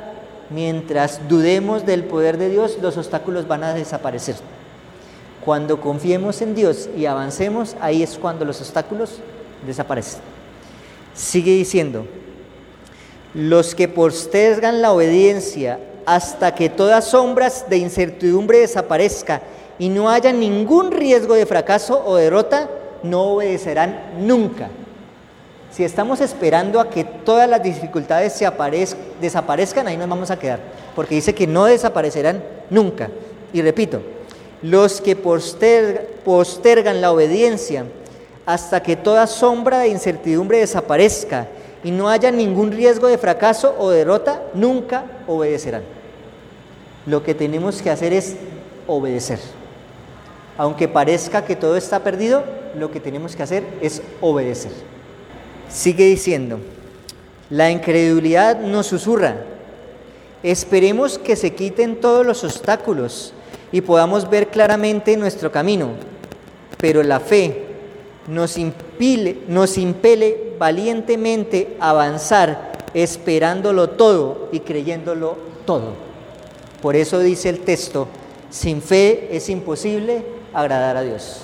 [0.51, 4.35] mientras dudemos del poder de Dios, los obstáculos van a desaparecer.
[5.43, 9.19] Cuando confiemos en Dios y avancemos, ahí es cuando los obstáculos
[9.65, 10.21] desaparecen.
[11.15, 12.05] Sigue diciendo,
[13.33, 19.41] los que postergan la obediencia hasta que todas sombras de incertidumbre desaparezca
[19.79, 22.69] y no haya ningún riesgo de fracaso o derrota,
[23.03, 24.69] no obedecerán nunca.
[25.71, 28.47] Si estamos esperando a que todas las dificultades se
[29.21, 30.59] desaparezcan, ahí nos vamos a quedar,
[30.95, 33.09] porque dice que no desaparecerán nunca.
[33.53, 34.01] Y repito,
[34.61, 37.85] los que postergan la obediencia
[38.45, 41.47] hasta que toda sombra de incertidumbre desaparezca
[41.83, 45.83] y no haya ningún riesgo de fracaso o derrota, nunca obedecerán.
[47.05, 48.35] Lo que tenemos que hacer es
[48.87, 49.39] obedecer.
[50.57, 52.43] Aunque parezca que todo está perdido,
[52.75, 54.71] lo que tenemos que hacer es obedecer.
[55.69, 56.59] Sigue diciendo,
[57.49, 59.37] la incredulidad nos susurra,
[60.43, 63.33] esperemos que se quiten todos los obstáculos
[63.71, 65.89] y podamos ver claramente nuestro camino,
[66.77, 67.65] pero la fe
[68.27, 75.93] nos, impile, nos impele valientemente avanzar, esperándolo todo y creyéndolo todo.
[76.81, 78.07] Por eso dice el texto,
[78.49, 81.41] sin fe es imposible agradar a Dios.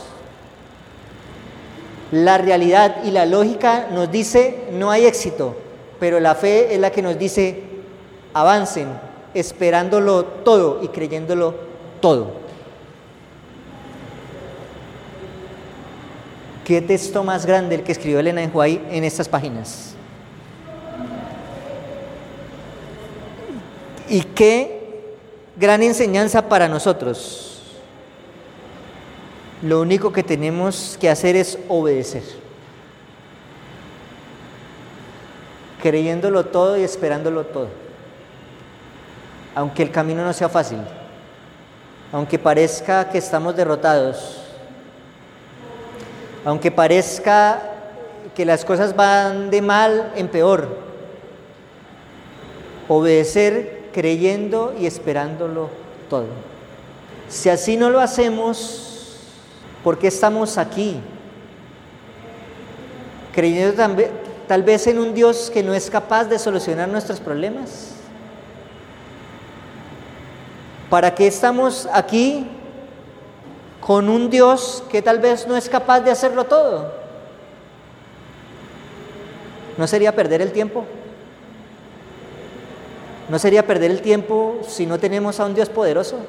[2.11, 5.55] La realidad y la lógica nos dice no hay éxito,
[5.99, 7.63] pero la fe es la que nos dice
[8.33, 8.87] avancen
[9.33, 11.66] esperándolo todo y creyéndolo
[12.07, 12.31] todo.
[16.63, 19.93] ¿Qué texto más grande el que escribió Elena en Huay en estas páginas?
[24.07, 25.03] Y qué
[25.57, 27.61] gran enseñanza para nosotros.
[29.61, 32.23] Lo único que tenemos que hacer es obedecer.
[35.81, 37.67] Creyéndolo todo y esperándolo todo.
[39.55, 40.79] Aunque el camino no sea fácil.
[42.11, 44.37] Aunque parezca que estamos derrotados.
[46.45, 47.61] Aunque parezca
[48.35, 50.77] que las cosas van de mal en peor.
[52.87, 55.69] Obedecer creyendo y esperándolo
[56.09, 56.27] todo.
[57.27, 59.17] Si así no lo hacemos,
[59.83, 61.01] ¿por qué estamos aquí?
[63.33, 63.83] Creyendo
[64.47, 67.96] tal vez en un Dios que no es capaz de solucionar nuestros problemas.
[70.89, 72.47] ¿Para qué estamos aquí
[73.81, 76.93] con un Dios que tal vez no es capaz de hacerlo todo?
[79.77, 80.85] ¿No sería perder el tiempo?
[83.27, 86.19] ¿No sería perder el tiempo si no tenemos a un Dios poderoso?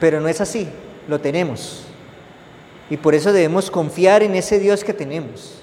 [0.00, 0.68] Pero no es así,
[1.06, 1.84] lo tenemos.
[2.90, 5.60] Y por eso debemos confiar en ese Dios que tenemos.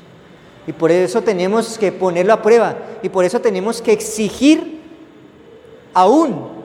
[0.65, 2.77] Y por eso tenemos que ponerlo a prueba.
[3.03, 4.81] Y por eso tenemos que exigir,
[5.93, 6.58] aún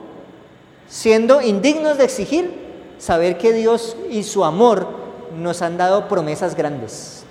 [0.95, 2.53] siendo indignos de exigir,
[2.99, 4.87] saber que Dios y su amor
[5.37, 7.23] nos han dado promesas grandes.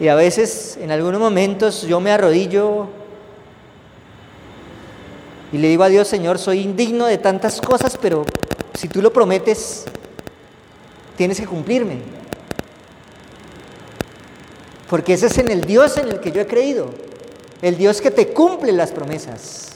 [0.00, 2.88] Y a veces, en algunos momentos, yo me arrodillo
[5.52, 8.24] y le digo a Dios, Señor, soy indigno de tantas cosas, pero
[8.74, 9.84] si tú lo prometes,
[11.16, 12.00] tienes que cumplirme.
[14.90, 16.90] Porque ese es en el Dios en el que yo he creído.
[17.62, 19.71] El Dios que te cumple las promesas.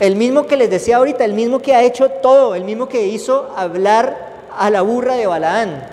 [0.00, 3.06] El mismo que les decía ahorita, el mismo que ha hecho todo, el mismo que
[3.06, 5.86] hizo hablar a la burra de Balaán.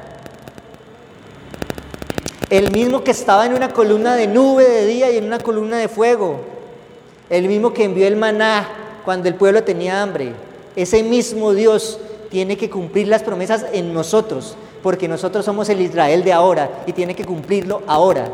[2.50, 5.78] El mismo que estaba en una columna de nube de día y en una columna
[5.78, 6.40] de fuego,
[7.30, 8.70] el mismo que envió el maná
[9.04, 10.32] cuando el pueblo tenía hambre,
[10.78, 12.00] ese mismo Dios
[12.30, 16.94] tiene que cumplir las promesas en nosotros, porque nosotros somos el Israel de ahora y
[16.94, 18.30] tiene que cumplirlo ahora.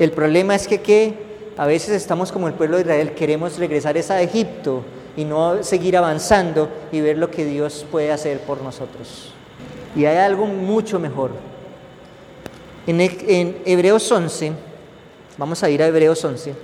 [0.00, 1.25] El problema es que, que
[1.56, 4.82] a veces estamos como el pueblo de Israel, queremos regresar a Egipto
[5.16, 9.32] y no seguir avanzando y ver lo que Dios puede hacer por nosotros.
[9.94, 11.30] Y hay algo mucho mejor
[12.86, 14.52] en, Hebreos 11,
[15.36, 16.54] vamos a ir a Hebreos 11,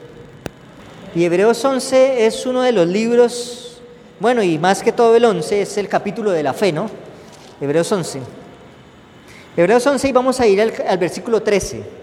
[1.14, 3.80] y Hebreos 11 es uno de los libros,
[4.20, 6.88] bueno, y más que todo el 11 es el capítulo de la fe, ¿no?
[7.60, 8.20] Hebreos 11.
[9.56, 12.01] Hebreos 11 y vamos a ir al, al versículo 13.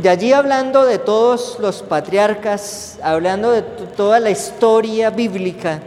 [0.00, 5.80] De allí hablando de todos los patriarcas, hablando de toda la historia bíblica,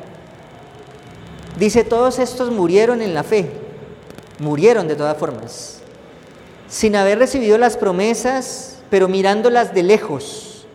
[1.57, 3.63] dice, todos estos murieron en la fe
[4.39, 5.79] murieron de todas formas,
[6.67, 10.65] sin haber recibido las promesas, pero mirándolas de lejos,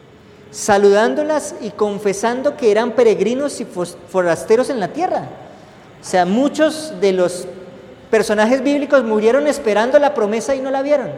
[0.50, 3.66] saludándolas y confesando que eran peregrinos y
[4.08, 5.28] forasteros en la tierra.
[6.00, 7.46] O sea, muchos de los
[8.10, 11.10] personajes bíblicos murieron esperando la promesa y no la vieron.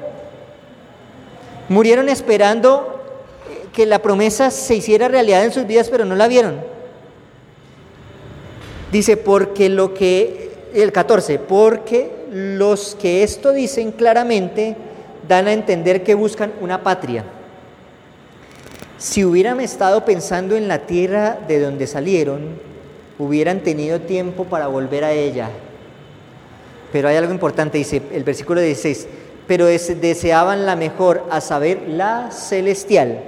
[1.71, 3.01] Murieron esperando
[3.73, 6.61] que la promesa se hiciera realidad en sus vidas, pero no la vieron.
[8.91, 14.77] Dice, porque lo que, el 14, porque los que esto dicen claramente
[15.29, 17.25] dan a entender que buscan una patria.
[18.99, 22.59] Si hubieran estado pensando en la tierra de donde salieron,
[23.17, 25.51] hubieran tenido tiempo para volver a ella.
[26.91, 29.07] Pero hay algo importante, dice el versículo 16,
[29.51, 33.19] pero deseaban la mejor, a saber, la celestial.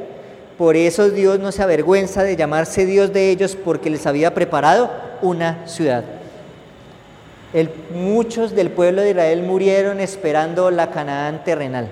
[0.57, 4.89] Por eso Dios no se avergüenza de llamarse Dios de ellos porque les había preparado
[5.21, 6.05] una ciudad
[7.95, 11.91] muchos del pueblo de Israel murieron esperando la Canaán terrenal.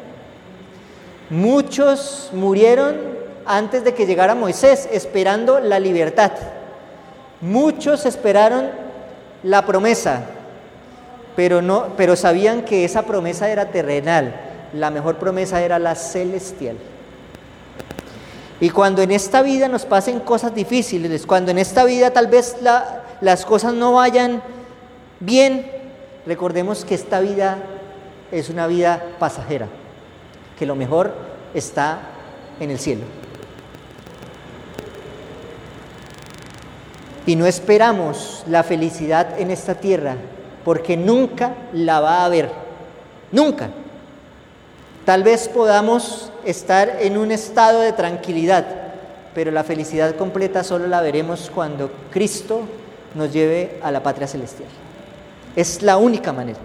[1.28, 2.96] Muchos murieron
[3.46, 6.32] antes de que llegara Moisés, esperando la libertad.
[7.40, 8.70] Muchos esperaron
[9.42, 10.22] la promesa,
[11.41, 14.38] pero, no, pero sabían que esa promesa era terrenal.
[14.74, 16.76] La mejor promesa era la celestial.
[18.61, 22.57] Y cuando en esta vida nos pasen cosas difíciles, cuando en esta vida tal vez
[23.22, 24.43] las cosas no vayan
[25.18, 25.64] Bien,
[26.26, 27.57] recordemos que esta vida
[28.30, 29.66] es una vida pasajera,
[30.59, 31.14] que lo mejor
[31.55, 32.01] está
[32.61, 33.05] en el cielo.
[37.24, 40.16] Y no esperamos la felicidad en esta tierra,
[40.64, 42.50] porque nunca la va a haber,
[43.32, 43.70] nunca.
[45.04, 48.66] Tal vez podamos estar en un estado de tranquilidad,
[49.34, 52.62] pero la felicidad completa solo la veremos cuando Cristo
[53.14, 54.68] nos lleve a la patria celestial.
[55.56, 56.58] Es la única manera.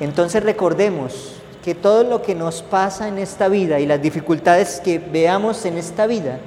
[0.00, 4.98] Entonces recordemos que todo lo que nos pasa en esta vida y las dificultades que
[4.98, 6.38] veamos en esta vida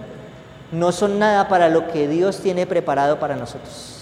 [0.71, 3.96] no son nada para lo que Dios tiene preparado para nosotros.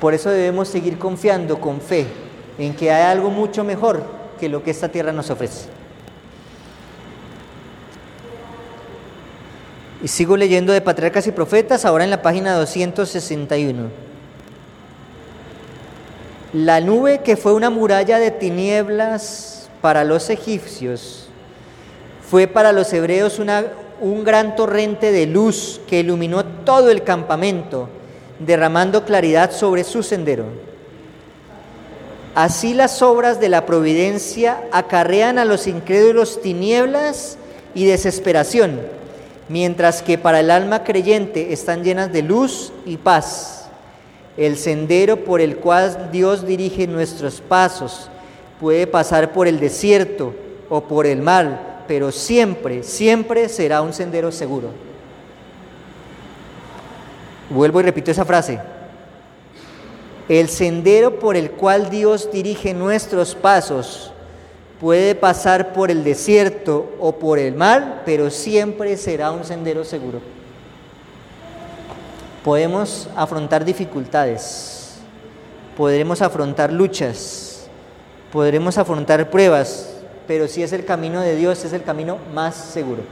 [0.00, 2.06] Por eso debemos seguir confiando con fe
[2.58, 4.02] en que hay algo mucho mejor
[4.38, 5.68] que lo que esta tierra nos ofrece.
[10.02, 13.88] Y sigo leyendo de Patriarcas y Profetas, ahora en la página 261.
[16.52, 21.28] La nube que fue una muralla de tinieblas para los egipcios,
[22.28, 23.40] fue para los hebreos
[24.00, 27.88] un gran torrente de luz que iluminó todo el campamento,
[28.38, 30.44] derramando claridad sobre su sendero.
[32.34, 37.38] Así las obras de la providencia acarrean a los incrédulos tinieblas
[37.74, 38.80] y desesperación,
[39.48, 43.68] mientras que para el alma creyente están llenas de luz y paz.
[44.36, 48.10] El sendero por el cual Dios dirige nuestros pasos
[48.60, 50.34] puede pasar por el desierto
[50.68, 54.70] o por el mar, pero siempre, siempre será un sendero seguro.
[57.50, 58.58] Vuelvo y repito esa frase.
[60.28, 64.12] El sendero por el cual Dios dirige nuestros pasos
[64.80, 70.20] puede pasar por el desierto o por el mar, pero siempre será un sendero seguro.
[72.44, 74.96] Podemos afrontar dificultades,
[75.76, 77.68] podremos afrontar luchas,
[78.32, 79.94] podremos afrontar pruebas,
[80.26, 83.02] pero si es el camino de Dios, es el camino más seguro.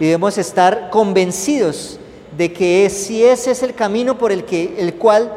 [0.00, 1.98] Y debemos estar convencidos
[2.36, 5.32] de que si ese es el camino por el, que, el cual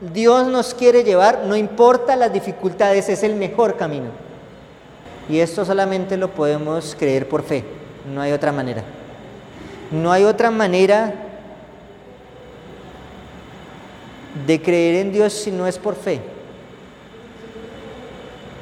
[0.00, 4.10] Dios nos quiere llevar, no importa las dificultades, es el mejor camino.
[5.28, 7.64] Y esto solamente lo podemos creer por fe,
[8.12, 8.82] no hay otra manera.
[9.90, 11.14] No hay otra manera
[14.46, 16.20] de creer en Dios si no es por fe.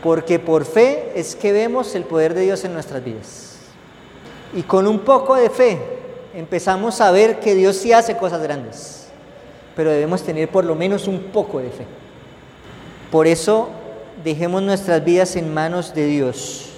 [0.03, 3.59] Porque por fe es que vemos el poder de Dios en nuestras vidas.
[4.55, 5.79] Y con un poco de fe
[6.37, 9.07] empezamos a ver que Dios sí hace cosas grandes
[9.77, 11.85] pero debemos tener por lo menos un poco de fe.
[13.13, 13.69] Por eso
[14.25, 16.71] dejemos nuestras vidas en manos de Dios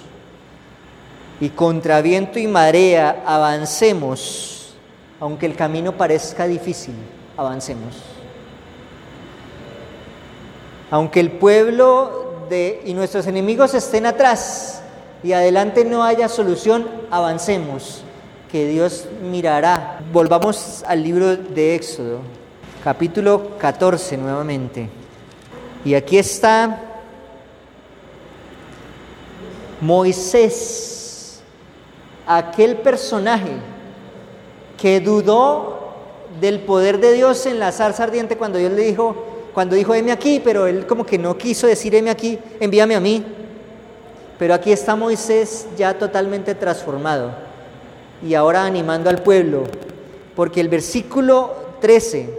[1.39, 4.75] y contra viento y marea avancemos,
[5.21, 6.93] aunque el camino parezca difícil,
[7.37, 7.95] avancemos.
[10.91, 12.27] Aunque el pueblo
[12.83, 14.81] y nuestros enemigos estén atrás
[15.23, 18.01] y adelante no haya solución, avancemos,
[18.51, 19.99] que Dios mirará.
[20.11, 22.19] Volvamos al libro de Éxodo
[22.83, 24.89] capítulo 14 nuevamente.
[25.85, 26.81] Y aquí está
[29.81, 31.41] Moisés,
[32.25, 33.51] aquel personaje
[34.77, 35.93] que dudó
[36.41, 39.15] del poder de Dios en la zarza ardiente cuando Dios le dijo,
[39.53, 42.99] cuando dijo, heme aquí, pero él como que no quiso decir, heme aquí, envíame a
[42.99, 43.23] mí.
[44.37, 47.48] Pero aquí está Moisés ya totalmente transformado
[48.25, 49.63] y ahora animando al pueblo,
[50.35, 52.29] porque el versículo 13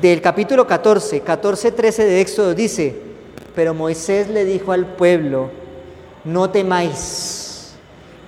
[0.00, 2.96] del capítulo 14, 14, 13 de Éxodo dice,
[3.54, 5.50] pero Moisés le dijo al pueblo,
[6.24, 7.72] no temáis,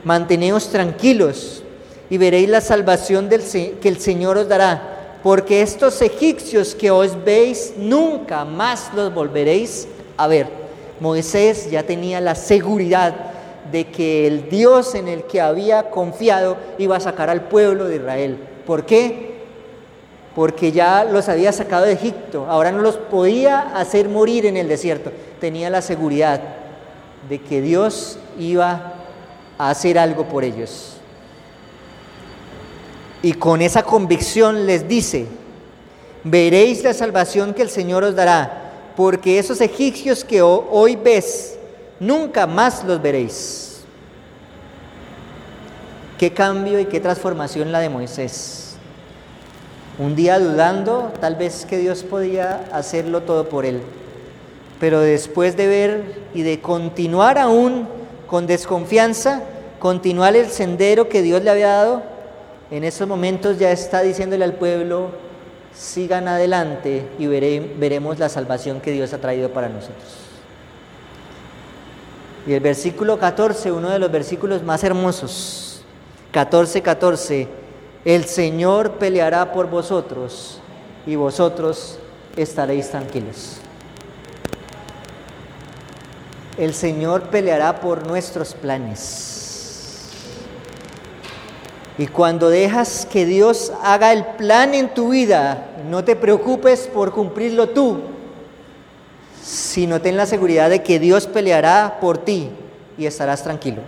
[0.04, 1.62] manteneos tranquilos
[2.10, 3.42] y veréis la salvación del,
[3.80, 9.88] que el Señor os dará, porque estos egipcios que os veis nunca más los volveréis
[10.16, 10.64] a ver.
[11.00, 13.33] Moisés ya tenía la seguridad
[13.74, 17.96] de que el Dios en el que había confiado iba a sacar al pueblo de
[17.96, 18.38] Israel.
[18.64, 19.34] ¿Por qué?
[20.34, 24.68] porque ya los había sacado de Egipto, ahora no los podía hacer morir en el
[24.68, 26.40] desierto, tenía la seguridad
[27.28, 28.94] de que Dios iba
[29.56, 30.96] a hacer algo por ellos.
[33.22, 35.26] Y con esa convicción les dice,
[36.24, 41.58] veréis la salvación que el Señor os dará, porque esos egipcios que hoy ves,
[42.00, 43.84] nunca más los veréis.
[46.18, 48.76] Qué cambio y qué transformación la de Moisés.
[49.98, 53.80] Un día dudando, tal vez que Dios podía hacerlo todo por él.
[54.80, 57.86] Pero después de ver y de continuar aún
[58.26, 59.42] con desconfianza,
[59.78, 62.02] continuar el sendero que Dios le había dado,
[62.70, 65.10] en esos momentos ya está diciéndole al pueblo,
[65.74, 70.33] sigan adelante y veremos la salvación que Dios ha traído para nosotros.
[72.46, 75.82] Y el versículo 14, uno de los versículos más hermosos,
[76.32, 77.48] 14, 14
[78.04, 80.60] el Señor peleará por vosotros
[81.06, 81.98] y vosotros
[82.36, 83.60] estaréis tranquilos.
[86.58, 89.30] el Señor peleará por nuestros planes.
[91.96, 97.12] Y cuando dejas que Dios haga el plan en tu vida, no te preocupes por
[97.12, 98.00] cumplirlo tú,
[99.44, 102.48] sino ten la seguridad de que Dios peleará por ti
[102.96, 103.82] y estarás tranquilo.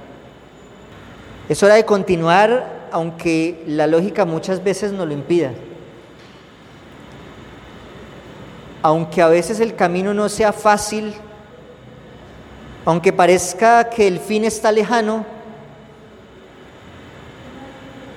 [1.49, 5.53] Es hora de continuar, aunque la lógica muchas veces nos lo impida.
[8.83, 11.15] Aunque a veces el camino no sea fácil,
[12.85, 15.25] aunque parezca que el fin está lejano,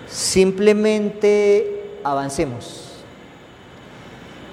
[0.10, 2.89] Simplemente avancemos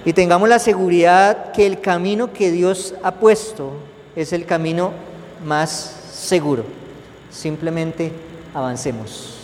[0.06, 3.72] y tengamos la seguridad que el camino que Dios ha puesto
[4.14, 4.92] es el camino
[5.44, 5.70] más
[6.10, 6.64] seguro.
[7.30, 8.10] Simplemente
[8.54, 9.34] avancemos.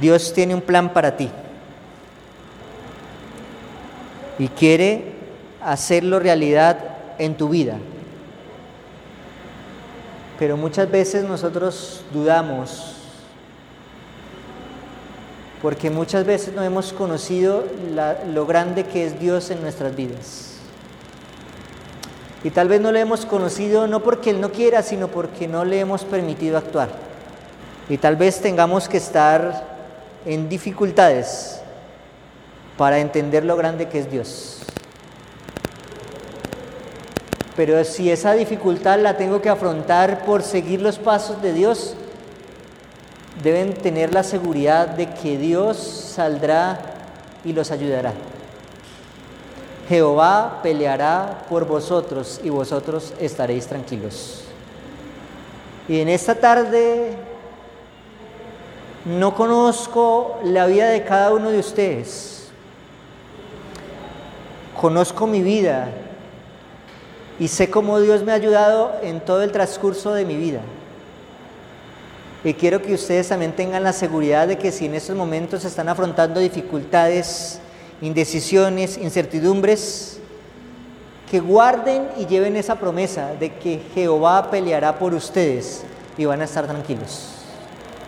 [0.00, 1.30] Dios tiene un plan para ti
[4.40, 5.12] y quiere
[5.62, 6.78] hacerlo realidad
[7.18, 7.76] en tu vida
[10.38, 12.93] pero muchas veces nosotros dudamos
[15.64, 17.64] porque muchas veces no hemos conocido
[18.34, 20.56] lo grande que es Dios en nuestras vidas.
[22.42, 25.64] Y tal vez no lo hemos conocido no porque Él no quiera, sino porque no
[25.64, 26.90] le hemos permitido actuar.
[27.88, 29.64] Y tal vez tengamos que estar
[30.26, 31.62] en dificultades
[32.76, 34.58] para entender lo grande que es Dios.
[37.56, 41.96] Pero si esa dificultad la tengo que afrontar por seguir los pasos de Dios,
[43.44, 46.80] deben tener la seguridad de que Dios saldrá
[47.44, 48.14] y los ayudará.
[49.86, 54.44] Jehová peleará por vosotros y vosotros estaréis tranquilos.
[55.86, 57.14] Y en esta tarde
[59.04, 62.48] no conozco la vida de cada uno de ustedes.
[64.80, 65.88] Conozco mi vida
[67.38, 70.60] y sé cómo Dios me ha ayudado en todo el transcurso de mi vida.
[72.44, 75.88] Y quiero que ustedes también tengan la seguridad de que si en estos momentos están
[75.88, 77.58] afrontando dificultades,
[78.02, 80.18] indecisiones, incertidumbres,
[81.30, 85.82] que guarden y lleven esa promesa de que Jehová peleará por ustedes
[86.18, 87.30] y van a estar tranquilos.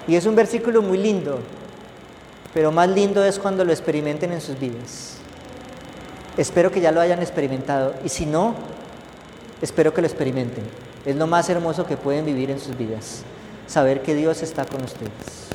[0.06, 1.40] Y es un versículo muy lindo,
[2.52, 5.14] pero más lindo es cuando lo experimenten en sus vidas.
[6.36, 8.54] Espero que ya lo hayan experimentado y si no,
[9.62, 10.64] Espero que lo experimenten.
[11.04, 13.22] Es lo más hermoso que pueden vivir en sus vidas.
[13.66, 15.48] Saber que Dios está con ustedes.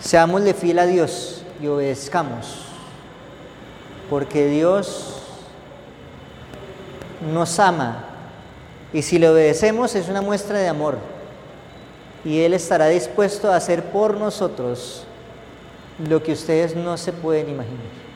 [0.00, 2.66] Seámosle fiel a Dios y obedezcamos.
[4.10, 5.22] Porque Dios
[7.32, 8.04] nos ama.
[8.92, 10.98] Y si le obedecemos es una muestra de amor.
[12.24, 15.04] Y Él estará dispuesto a hacer por nosotros
[16.08, 18.06] lo que ustedes no se pueden imaginar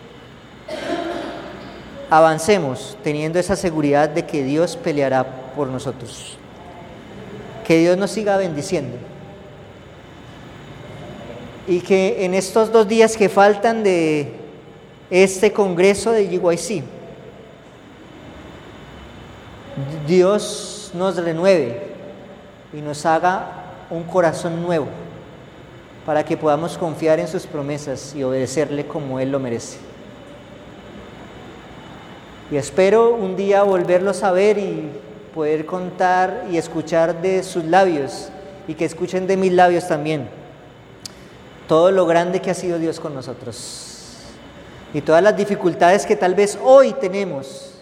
[2.10, 5.24] avancemos teniendo esa seguridad de que Dios peleará
[5.54, 6.36] por nosotros.
[7.66, 8.96] Que Dios nos siga bendiciendo.
[11.66, 14.32] Y que en estos dos días que faltan de
[15.10, 16.82] este Congreso de GYC,
[20.06, 21.90] Dios nos renueve
[22.72, 23.46] y nos haga
[23.90, 24.86] un corazón nuevo
[26.06, 29.78] para que podamos confiar en sus promesas y obedecerle como Él lo merece.
[32.50, 34.90] Y espero un día volverlos a ver y
[35.34, 38.28] poder contar y escuchar de sus labios
[38.66, 40.28] y que escuchen de mis labios también
[41.70, 43.90] todo lo grande que ha sido Dios con nosotros
[44.92, 47.74] y todas las dificultades que tal vez hoy tenemos,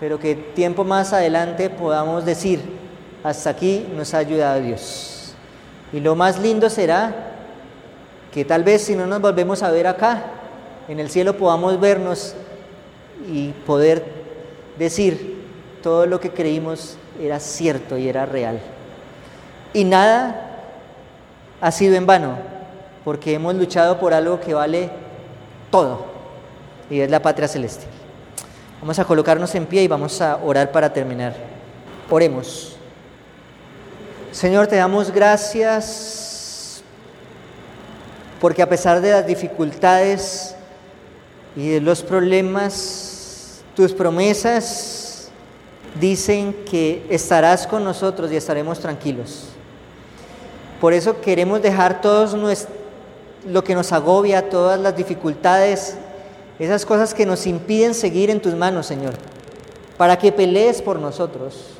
[0.00, 2.60] pero que tiempo más adelante podamos decir,
[3.22, 5.34] hasta aquí nos ha ayudado Dios.
[5.92, 7.14] Y lo más lindo será
[8.32, 10.24] que tal vez si no nos volvemos a ver acá,
[10.88, 12.34] en el cielo podamos vernos
[13.30, 14.04] y poder
[14.80, 15.37] decir
[15.88, 18.60] todo lo que creímos era cierto y era real.
[19.72, 20.58] Y nada
[21.62, 22.36] ha sido en vano,
[23.06, 24.90] porque hemos luchado por algo que vale
[25.70, 26.04] todo,
[26.90, 27.86] y es la patria celeste.
[28.82, 31.34] Vamos a colocarnos en pie y vamos a orar para terminar.
[32.10, 32.76] Oremos.
[34.30, 36.82] Señor, te damos gracias
[38.42, 40.54] porque a pesar de las dificultades
[41.56, 45.07] y de los problemas, tus promesas
[46.00, 49.48] dicen que estarás con nosotros y estaremos tranquilos.
[50.80, 52.36] Por eso queremos dejar todos
[53.46, 55.96] lo que nos agobia, todas las dificultades,
[56.58, 59.14] esas cosas que nos impiden seguir en tus manos, Señor,
[59.96, 61.70] para que pelees por nosotros.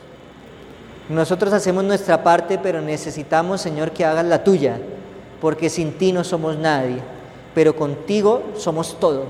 [1.08, 4.78] Nosotros hacemos nuestra parte, pero necesitamos, Señor, que hagas la tuya,
[5.40, 6.98] porque sin ti no somos nadie,
[7.54, 9.26] pero contigo somos todo.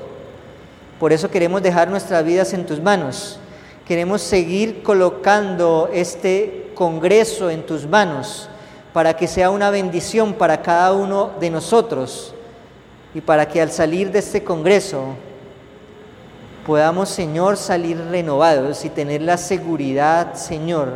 [0.99, 3.39] Por eso queremos dejar nuestras vidas en tus manos.
[3.89, 8.47] Queremos seguir colocando este Congreso en tus manos
[8.93, 12.35] para que sea una bendición para cada uno de nosotros
[13.15, 15.15] y para que al salir de este Congreso
[16.67, 20.93] podamos, Señor, salir renovados y tener la seguridad, Señor,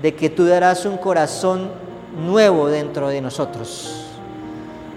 [0.00, 1.68] de que tú darás un corazón
[2.16, 4.04] nuevo dentro de nosotros.